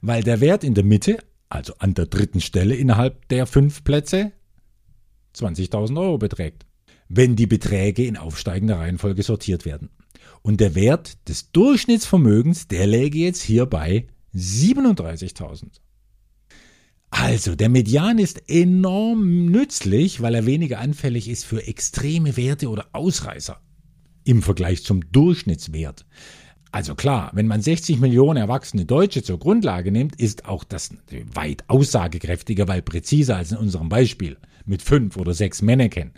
weil 0.00 0.22
der 0.22 0.40
Wert 0.40 0.62
in 0.62 0.74
der 0.74 0.84
Mitte, 0.84 1.18
also 1.48 1.74
an 1.78 1.94
der 1.94 2.06
dritten 2.06 2.40
Stelle 2.40 2.74
innerhalb 2.74 3.28
der 3.28 3.46
fünf 3.46 3.84
Plätze, 3.84 4.32
20.000 5.36 6.00
Euro 6.00 6.18
beträgt, 6.18 6.66
wenn 7.08 7.36
die 7.36 7.46
Beträge 7.46 8.04
in 8.04 8.16
aufsteigender 8.16 8.78
Reihenfolge 8.78 9.22
sortiert 9.22 9.64
werden. 9.64 9.90
Und 10.42 10.60
der 10.60 10.74
Wert 10.74 11.28
des 11.28 11.50
Durchschnittsvermögens, 11.52 12.68
der 12.68 12.86
läge 12.86 13.18
jetzt 13.18 13.42
hier 13.42 13.66
bei 13.66 14.06
37.000. 14.34 15.80
Also, 17.10 17.54
der 17.54 17.68
Median 17.68 18.18
ist 18.18 18.50
enorm 18.50 19.46
nützlich, 19.46 20.20
weil 20.20 20.34
er 20.34 20.46
weniger 20.46 20.80
anfällig 20.80 21.28
ist 21.28 21.44
für 21.44 21.64
extreme 21.64 22.36
Werte 22.36 22.68
oder 22.68 22.88
Ausreißer 22.92 23.60
im 24.24 24.42
Vergleich 24.42 24.82
zum 24.82 25.12
Durchschnittswert. 25.12 26.06
Also 26.74 26.96
klar, 26.96 27.30
wenn 27.34 27.46
man 27.46 27.62
60 27.62 28.00
Millionen 28.00 28.36
erwachsene 28.36 28.84
Deutsche 28.84 29.22
zur 29.22 29.38
Grundlage 29.38 29.92
nimmt, 29.92 30.16
ist 30.16 30.46
auch 30.46 30.64
das 30.64 30.90
weit 31.32 31.62
aussagekräftiger, 31.68 32.66
weil 32.66 32.82
präziser 32.82 33.36
als 33.36 33.52
in 33.52 33.58
unserem 33.58 33.88
Beispiel 33.88 34.38
mit 34.66 34.82
fünf 34.82 35.16
oder 35.16 35.34
sechs 35.34 35.62
Mannequin. 35.62 36.10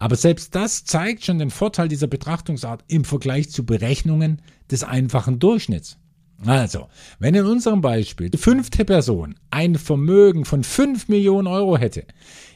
Aber 0.00 0.16
selbst 0.16 0.56
das 0.56 0.84
zeigt 0.84 1.24
schon 1.24 1.38
den 1.38 1.50
Vorteil 1.50 1.86
dieser 1.86 2.08
Betrachtungsart 2.08 2.82
im 2.88 3.04
Vergleich 3.04 3.50
zu 3.50 3.64
Berechnungen 3.64 4.42
des 4.68 4.82
einfachen 4.82 5.38
Durchschnitts. 5.38 5.96
Also, 6.44 6.88
wenn 7.20 7.36
in 7.36 7.46
unserem 7.46 7.80
Beispiel 7.80 8.30
die 8.30 8.38
fünfte 8.38 8.84
Person 8.84 9.36
ein 9.52 9.76
Vermögen 9.76 10.44
von 10.44 10.64
5 10.64 11.06
Millionen 11.06 11.46
Euro 11.46 11.78
hätte, 11.78 12.02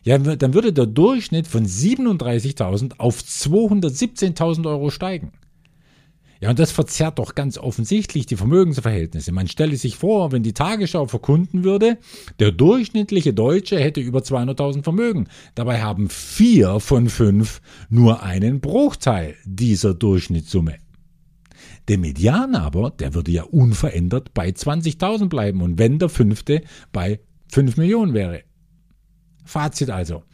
ja, 0.02 0.18
dann 0.18 0.54
würde 0.54 0.72
der 0.72 0.86
Durchschnitt 0.86 1.46
von 1.46 1.66
37.000 1.66 2.98
auf 2.98 3.20
217.000 3.20 4.66
Euro 4.66 4.90
steigen. 4.90 5.34
Ja, 6.44 6.50
und 6.50 6.58
das 6.58 6.72
verzerrt 6.72 7.18
doch 7.18 7.34
ganz 7.34 7.56
offensichtlich 7.56 8.26
die 8.26 8.36
Vermögensverhältnisse. 8.36 9.32
Man 9.32 9.48
stelle 9.48 9.78
sich 9.78 9.96
vor, 9.96 10.30
wenn 10.30 10.42
die 10.42 10.52
Tagesschau 10.52 11.06
verkunden 11.06 11.64
würde, 11.64 11.96
der 12.38 12.52
durchschnittliche 12.52 13.32
Deutsche 13.32 13.80
hätte 13.80 14.02
über 14.02 14.18
200.000 14.18 14.82
Vermögen. 14.82 15.26
Dabei 15.54 15.80
haben 15.80 16.10
vier 16.10 16.80
von 16.80 17.08
fünf 17.08 17.62
nur 17.88 18.22
einen 18.22 18.60
Bruchteil 18.60 19.36
dieser 19.46 19.94
Durchschnittssumme. 19.94 20.74
Der 21.88 21.96
Median 21.96 22.54
aber, 22.56 22.90
der 22.90 23.14
würde 23.14 23.32
ja 23.32 23.44
unverändert 23.44 24.34
bei 24.34 24.50
20.000 24.50 25.30
bleiben 25.30 25.62
und 25.62 25.78
wenn 25.78 25.98
der 25.98 26.10
fünfte 26.10 26.60
bei 26.92 27.20
5 27.52 27.78
Millionen 27.78 28.12
wäre. 28.12 28.42
Fazit 29.46 29.88
also. 29.88 30.24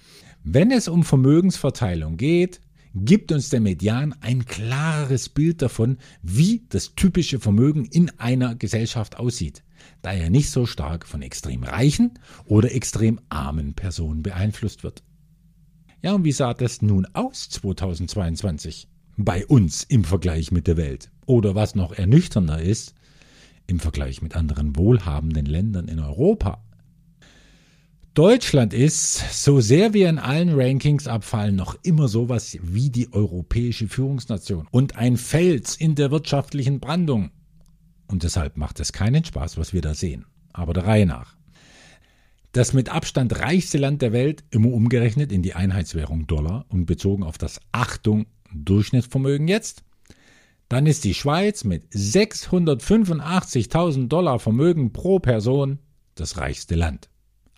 Wenn 0.43 0.73
es 0.73 0.89
um 0.89 1.05
Vermögensverteilung 1.05 2.17
geht, 2.17 2.61
gibt 2.95 3.33
uns 3.33 3.49
der 3.51 3.61
Median 3.61 4.15
ein 4.21 4.47
klares 4.47 5.29
Bild 5.29 5.63
davon, 5.63 5.99
wie 6.23 6.65
das 6.69 6.95
typische 6.95 7.39
Vermögen 7.39 7.85
in 7.85 8.11
einer 8.19 8.55
Gesellschaft 8.55 9.19
aussieht, 9.19 9.63
da 10.03 10.13
er 10.13 10.31
nicht 10.31 10.51
so 10.51 10.67
stark 10.67 11.07
von 11.07 11.23
extrem 11.23 11.63
reichen 11.63 12.19
oder 12.47 12.75
extrem 12.75 13.21
armen 13.29 13.75
Personen 13.75 14.23
beeinflusst 14.23 14.83
wird. 14.83 15.03
Ja, 16.03 16.15
und 16.15 16.25
wie 16.25 16.33
sah 16.33 16.55
das 16.55 16.83
nun 16.83 17.07
aus 17.13 17.49
2022 17.51 18.89
bei 19.17 19.47
uns 19.47 19.83
im 19.85 20.05
Vergleich 20.05 20.51
mit 20.51 20.67
der 20.67 20.77
Welt? 20.77 21.11
Oder 21.27 21.55
was 21.55 21.75
noch 21.75 21.93
ernüchternder 21.93 22.61
ist, 22.61 22.95
im 23.67 23.79
Vergleich 23.79 24.23
mit 24.23 24.35
anderen 24.35 24.77
wohlhabenden 24.77 25.47
Ländern 25.47 25.89
in 25.89 26.01
Europa. 26.01 26.65
Deutschland 28.15 28.75
ist, 28.75 29.45
so 29.45 29.61
sehr 29.61 29.95
wir 29.95 30.09
in 30.09 30.19
allen 30.19 30.61
Rankings 30.61 31.07
abfallen, 31.07 31.55
noch 31.55 31.77
immer 31.85 32.09
sowas 32.09 32.59
wie 32.61 32.91
die 32.91 33.13
europäische 33.13 33.87
Führungsnation 33.87 34.67
und 34.73 34.97
ein 34.97 35.17
Fels 35.17 35.77
in 35.77 35.95
der 35.95 36.11
wirtschaftlichen 36.11 36.81
Brandung. 36.81 37.31
Und 38.09 38.25
deshalb 38.25 38.57
macht 38.57 38.81
es 38.81 38.93
keinen 38.93 39.25
Spaß, 39.25 39.59
was 39.59 39.73
wir 39.73 39.81
da 39.81 39.95
sehen. 39.95 40.27
Aber 40.53 40.73
der 40.73 40.87
Reihe 40.87 41.07
nach. 41.07 41.37
Das 42.51 42.73
mit 42.73 42.89
Abstand 42.89 43.39
reichste 43.39 43.79
Land 43.79 44.03
der 44.03 44.13
Welt, 44.13 44.43
immer 44.51 44.73
umgerechnet 44.73 45.31
in 45.31 45.43
die 45.43 45.55
Einheitswährung 45.55 46.27
Dollar 46.27 46.67
und 46.69 46.87
bezogen 46.87 47.23
auf 47.23 47.39
das 47.39 47.61
Achtung 47.71 48.27
Durchschnittsvermögen 48.53 49.47
jetzt, 49.47 49.85
dann 50.69 50.87
ist 50.87 51.05
die 51.05 51.15
Schweiz 51.15 51.63
mit 51.63 51.87
685.000 51.93 54.09
Dollar 54.09 54.41
Vermögen 54.41 54.93
pro 54.93 55.21
Person 55.21 55.79
das 56.17 56.39
reichste 56.39 56.75
Land. 56.75 57.10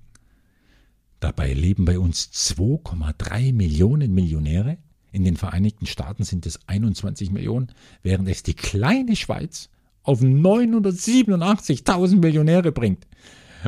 Dabei 1.23 1.53
leben 1.53 1.85
bei 1.85 1.97
uns 1.97 2.31
2,3 2.33 3.53
Millionen 3.53 4.13
Millionäre. 4.13 4.77
In 5.13 5.23
den 5.23 5.37
Vereinigten 5.37 5.85
Staaten 5.85 6.25
sind 6.25 6.45
es 6.45 6.59
21 6.67 7.31
Millionen, 7.31 7.71
während 8.01 8.27
es 8.27 8.43
die 8.43 8.55
kleine 8.55 9.15
Schweiz 9.15 9.69
auf 10.01 10.19
987.000 10.19 12.17
Millionäre 12.17 12.73
bringt, 12.73 13.07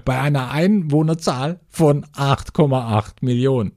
bei 0.04 0.20
einer 0.20 0.52
Einwohnerzahl 0.52 1.62
von 1.70 2.04
8,8 2.08 3.14
Millionen. 3.22 3.72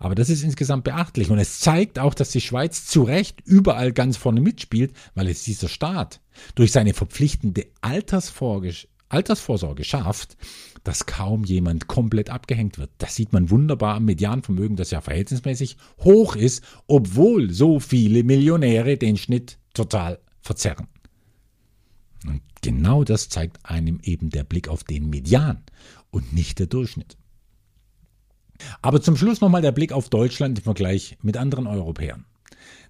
Aber 0.00 0.16
das 0.16 0.28
ist 0.28 0.42
insgesamt 0.42 0.82
beachtlich 0.82 1.30
und 1.30 1.38
es 1.38 1.60
zeigt 1.60 2.00
auch, 2.00 2.12
dass 2.12 2.32
die 2.32 2.40
Schweiz 2.40 2.86
zu 2.86 3.04
Recht 3.04 3.40
überall 3.44 3.92
ganz 3.92 4.16
vorne 4.16 4.40
mitspielt, 4.40 4.94
weil 5.14 5.28
es 5.28 5.44
dieser 5.44 5.68
Staat 5.68 6.20
durch 6.56 6.72
seine 6.72 6.92
verpflichtende 6.92 7.66
Altersvorsorge, 7.82 8.74
Altersvorsorge 9.08 9.84
schafft, 9.84 10.36
dass 10.84 11.06
kaum 11.06 11.44
jemand 11.44 11.86
komplett 11.86 12.30
abgehängt 12.30 12.78
wird. 12.78 12.90
Das 12.98 13.14
sieht 13.14 13.32
man 13.32 13.50
wunderbar 13.50 13.96
am 13.96 14.04
Medianvermögen, 14.04 14.76
das 14.76 14.90
ja 14.90 15.00
verhältnismäßig 15.00 15.76
hoch 16.00 16.36
ist, 16.36 16.62
obwohl 16.86 17.50
so 17.50 17.80
viele 17.80 18.22
Millionäre 18.22 18.96
den 18.96 19.16
Schnitt 19.16 19.58
total 19.74 20.18
verzerren. 20.40 20.88
Und 22.26 22.42
genau 22.62 23.04
das 23.04 23.28
zeigt 23.28 23.64
einem 23.64 24.00
eben 24.02 24.30
der 24.30 24.44
Blick 24.44 24.68
auf 24.68 24.84
den 24.84 25.08
Median 25.08 25.62
und 26.10 26.32
nicht 26.32 26.58
der 26.58 26.66
Durchschnitt. 26.66 27.16
Aber 28.82 29.00
zum 29.00 29.16
Schluss 29.16 29.40
nochmal 29.40 29.62
der 29.62 29.72
Blick 29.72 29.92
auf 29.92 30.08
Deutschland 30.08 30.58
im 30.58 30.64
Vergleich 30.64 31.16
mit 31.22 31.36
anderen 31.36 31.66
Europäern. 31.66 32.24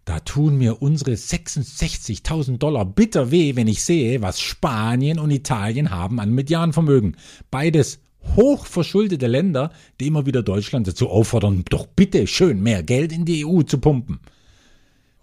Da 0.09 0.20
tun 0.20 0.56
mir 0.56 0.80
unsere 0.80 1.11
66.000 1.11 2.56
Dollar 2.56 2.86
bitter 2.86 3.30
weh, 3.30 3.56
wenn 3.56 3.68
ich 3.68 3.84
sehe, 3.84 4.22
was 4.22 4.40
Spanien 4.40 5.18
und 5.18 5.30
Italien 5.30 5.90
haben 5.90 6.18
an 6.18 6.34
Medianvermögen. 6.34 7.18
Beides 7.50 8.00
hochverschuldete 8.34 9.26
Länder, 9.26 9.70
die 10.00 10.06
immer 10.06 10.24
wieder 10.24 10.42
Deutschland 10.42 10.88
dazu 10.88 11.11
auffordern, 11.11 11.62
doch 11.68 11.86
bitte 11.88 12.26
schön 12.26 12.62
mehr 12.62 12.82
Geld 12.82 13.12
in 13.12 13.26
die 13.26 13.44
EU 13.44 13.61
zu 13.64 13.76
pumpen. 13.80 14.20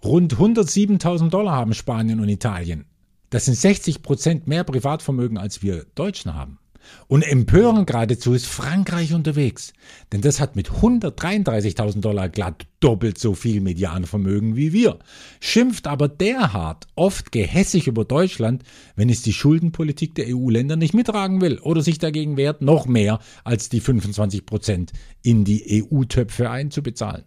Rund 0.04 0.36
107.000 0.36 1.30
Dollar 1.30 1.56
haben 1.56 1.74
Spanien 1.74 2.20
und 2.20 2.28
Italien. 2.28 2.84
Das 3.30 3.46
sind 3.46 3.56
60 3.56 4.02
Prozent 4.02 4.46
mehr 4.46 4.62
Privatvermögen, 4.62 5.36
als 5.36 5.64
wir 5.64 5.84
Deutschen 5.96 6.34
haben. 6.34 6.60
Und 7.08 7.22
empörend 7.22 7.86
geradezu 7.86 8.34
ist 8.34 8.46
Frankreich 8.46 9.14
unterwegs, 9.14 9.72
denn 10.12 10.20
das 10.20 10.40
hat 10.40 10.56
mit 10.56 10.70
133.000 10.70 12.00
Dollar 12.00 12.28
glatt 12.28 12.66
doppelt 12.80 13.18
so 13.18 13.34
viel 13.34 13.60
Medianvermögen 13.60 14.56
wie 14.56 14.72
wir, 14.72 14.98
schimpft 15.40 15.86
aber 15.86 16.08
derart 16.08 16.86
oft 16.94 17.32
gehässig 17.32 17.86
über 17.86 18.04
Deutschland, 18.04 18.64
wenn 18.96 19.08
es 19.08 19.22
die 19.22 19.32
Schuldenpolitik 19.32 20.14
der 20.14 20.26
EU-Länder 20.28 20.76
nicht 20.76 20.94
mittragen 20.94 21.40
will 21.40 21.58
oder 21.60 21.82
sich 21.82 21.98
dagegen 21.98 22.36
wehrt, 22.36 22.62
noch 22.62 22.86
mehr 22.86 23.20
als 23.44 23.68
die 23.68 23.80
25 23.80 24.44
Prozent 24.44 24.92
in 25.22 25.44
die 25.44 25.84
EU-Töpfe 25.84 26.50
einzubezahlen. 26.50 27.24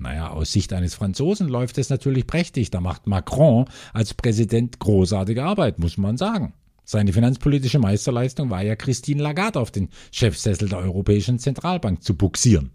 Naja, 0.00 0.30
aus 0.30 0.50
Sicht 0.52 0.72
eines 0.72 0.94
Franzosen 0.94 1.48
läuft 1.48 1.76
es 1.76 1.90
natürlich 1.90 2.26
prächtig. 2.26 2.70
Da 2.70 2.80
macht 2.80 3.06
Macron 3.06 3.66
als 3.92 4.14
Präsident 4.14 4.78
großartige 4.78 5.44
Arbeit, 5.44 5.78
muss 5.78 5.98
man 5.98 6.16
sagen. 6.16 6.54
Seine 6.90 7.12
finanzpolitische 7.12 7.78
Meisterleistung 7.78 8.50
war 8.50 8.64
ja 8.64 8.74
Christine 8.74 9.22
Lagarde 9.22 9.60
auf 9.60 9.70
den 9.70 9.90
Chefsessel 10.10 10.68
der 10.68 10.80
Europäischen 10.80 11.38
Zentralbank 11.38 12.02
zu 12.02 12.16
buxieren. 12.16 12.72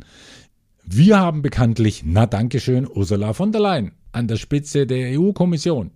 Wir 0.86 1.20
haben 1.20 1.42
bekanntlich, 1.42 2.04
na 2.06 2.26
Dankeschön, 2.26 2.88
Ursula 2.88 3.34
von 3.34 3.52
der 3.52 3.60
Leyen 3.60 3.92
an 4.14 4.30
der 4.30 4.38
Spitze 4.38 4.88
der 4.88 5.20
EU-Kommission. 5.20 5.92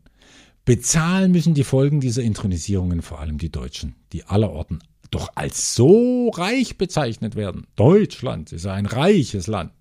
Bezahlen 0.65 1.31
müssen 1.31 1.53
die 1.53 1.63
Folgen 1.63 2.01
dieser 2.01 2.21
Intronisierungen 2.21 3.01
vor 3.01 3.21
allem 3.21 3.37
die 3.37 3.53
Deutschen, 3.53 3.95
die 4.11 4.25
allerorten 4.25 4.79
doch 5.11 5.29
als 5.35 5.73
so 5.73 6.27
reich 6.31 6.77
bezeichnet 6.77 7.37
werden. 7.37 7.67
Deutschland 7.77 8.51
ist 8.51 8.65
ein 8.65 8.85
reiches 8.85 9.47
Land. 9.47 9.71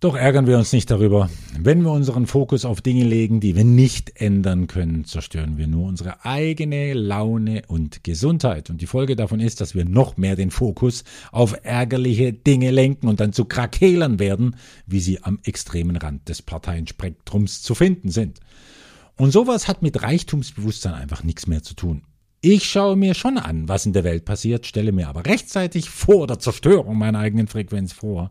Doch 0.00 0.14
ärgern 0.14 0.46
wir 0.46 0.56
uns 0.56 0.72
nicht 0.72 0.92
darüber. 0.92 1.28
Wenn 1.58 1.82
wir 1.82 1.90
unseren 1.90 2.26
Fokus 2.26 2.64
auf 2.64 2.80
Dinge 2.80 3.02
legen, 3.02 3.40
die 3.40 3.56
wir 3.56 3.64
nicht 3.64 4.20
ändern 4.20 4.68
können, 4.68 5.04
zerstören 5.04 5.58
wir 5.58 5.66
nur 5.66 5.88
unsere 5.88 6.24
eigene 6.24 6.92
Laune 6.94 7.62
und 7.66 8.04
Gesundheit. 8.04 8.70
Und 8.70 8.80
die 8.80 8.86
Folge 8.86 9.16
davon 9.16 9.40
ist, 9.40 9.60
dass 9.60 9.74
wir 9.74 9.84
noch 9.84 10.16
mehr 10.16 10.36
den 10.36 10.52
Fokus 10.52 11.02
auf 11.32 11.56
ärgerliche 11.64 12.32
Dinge 12.32 12.70
lenken 12.70 13.08
und 13.08 13.18
dann 13.18 13.32
zu 13.32 13.46
Krakelern 13.46 14.20
werden, 14.20 14.54
wie 14.86 15.00
sie 15.00 15.24
am 15.24 15.40
extremen 15.42 15.96
Rand 15.96 16.28
des 16.28 16.42
Parteienspektrums 16.42 17.62
zu 17.62 17.74
finden 17.74 18.10
sind. 18.10 18.38
Und 19.16 19.32
sowas 19.32 19.66
hat 19.66 19.82
mit 19.82 20.00
Reichtumsbewusstsein 20.00 20.94
einfach 20.94 21.24
nichts 21.24 21.48
mehr 21.48 21.64
zu 21.64 21.74
tun. 21.74 22.02
Ich 22.40 22.68
schaue 22.68 22.94
mir 22.94 23.14
schon 23.14 23.36
an, 23.36 23.68
was 23.68 23.84
in 23.84 23.94
der 23.94 24.04
Welt 24.04 24.24
passiert, 24.24 24.64
stelle 24.64 24.92
mir 24.92 25.08
aber 25.08 25.26
rechtzeitig 25.26 25.90
vor 25.90 26.28
der 26.28 26.38
Zerstörung 26.38 26.96
meiner 26.96 27.18
eigenen 27.18 27.48
Frequenz 27.48 27.92
vor, 27.92 28.30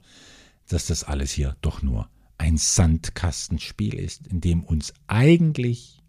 dass 0.68 0.88
das 0.88 1.04
alles 1.04 1.32
hier 1.32 1.56
doch 1.62 1.82
nur 1.82 2.10
ein 2.38 2.58
Sandkastenspiel 2.58 3.96
ist, 3.96 4.28
in 4.28 4.42
dem 4.42 4.64
uns 4.64 4.94
eigentlich 5.08 6.00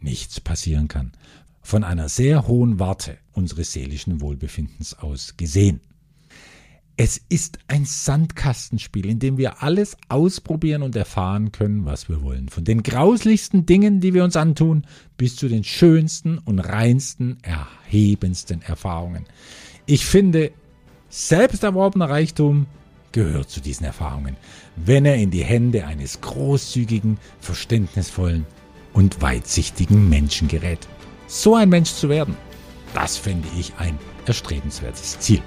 nichts 0.00 0.40
passieren 0.40 0.88
kann. 0.88 1.12
Von 1.62 1.84
einer 1.84 2.08
sehr 2.08 2.46
hohen 2.46 2.78
Warte 2.78 3.18
unseres 3.32 3.72
seelischen 3.72 4.20
Wohlbefindens 4.20 4.94
aus 4.94 5.36
gesehen. 5.36 5.80
Es 7.00 7.20
ist 7.28 7.60
ein 7.68 7.84
Sandkastenspiel, 7.84 9.06
in 9.06 9.20
dem 9.20 9.38
wir 9.38 9.62
alles 9.62 9.96
ausprobieren 10.08 10.82
und 10.82 10.96
erfahren 10.96 11.52
können, 11.52 11.84
was 11.84 12.08
wir 12.08 12.22
wollen. 12.22 12.48
Von 12.48 12.64
den 12.64 12.82
grauslichsten 12.82 13.66
Dingen, 13.66 14.00
die 14.00 14.14
wir 14.14 14.24
uns 14.24 14.34
antun, 14.34 14.84
bis 15.16 15.36
zu 15.36 15.48
den 15.48 15.62
schönsten 15.62 16.38
und 16.38 16.58
reinsten, 16.58 17.38
erhebendsten 17.42 18.62
Erfahrungen. 18.62 19.26
Ich 19.86 20.06
finde, 20.06 20.50
selbst 21.08 21.62
erworbener 21.62 22.10
Reichtum 22.10 22.66
gehört 23.12 23.50
zu 23.50 23.60
diesen 23.60 23.84
Erfahrungen, 23.84 24.36
wenn 24.76 25.04
er 25.04 25.16
in 25.16 25.30
die 25.30 25.44
Hände 25.44 25.86
eines 25.86 26.20
großzügigen, 26.20 27.18
verständnisvollen 27.40 28.46
und 28.92 29.20
weitsichtigen 29.22 30.08
Menschen 30.08 30.48
gerät. 30.48 30.86
So 31.26 31.54
ein 31.54 31.68
Mensch 31.68 31.92
zu 31.92 32.08
werden, 32.08 32.36
das 32.94 33.16
fände 33.16 33.48
ich 33.58 33.72
ein 33.78 33.98
erstrebenswertes 34.26 35.18
Ziel. 35.18 35.42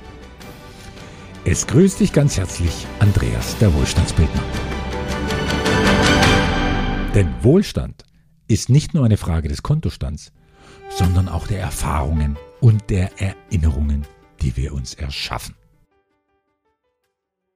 Es 1.44 1.66
grüßt 1.66 2.00
dich 2.00 2.14
ganz 2.14 2.38
herzlich 2.38 2.86
Andreas, 3.00 3.58
der 3.58 3.74
Wohlstandsbildner. 3.74 4.44
Denn 7.16 7.34
Wohlstand 7.42 8.06
ist 8.48 8.70
nicht 8.70 8.94
nur 8.94 9.06
eine 9.06 9.18
Frage 9.18 9.50
des 9.50 9.64
Kontostands, 9.64 10.32
sondern 10.90 11.28
auch 11.28 11.48
der 11.48 11.60
Erfahrungen 11.60 12.38
und 12.60 12.90
der 12.90 13.10
Erinnerungen, 13.20 14.06
die 14.42 14.56
wir 14.56 14.74
uns 14.74 14.94
erschaffen. 14.94 15.56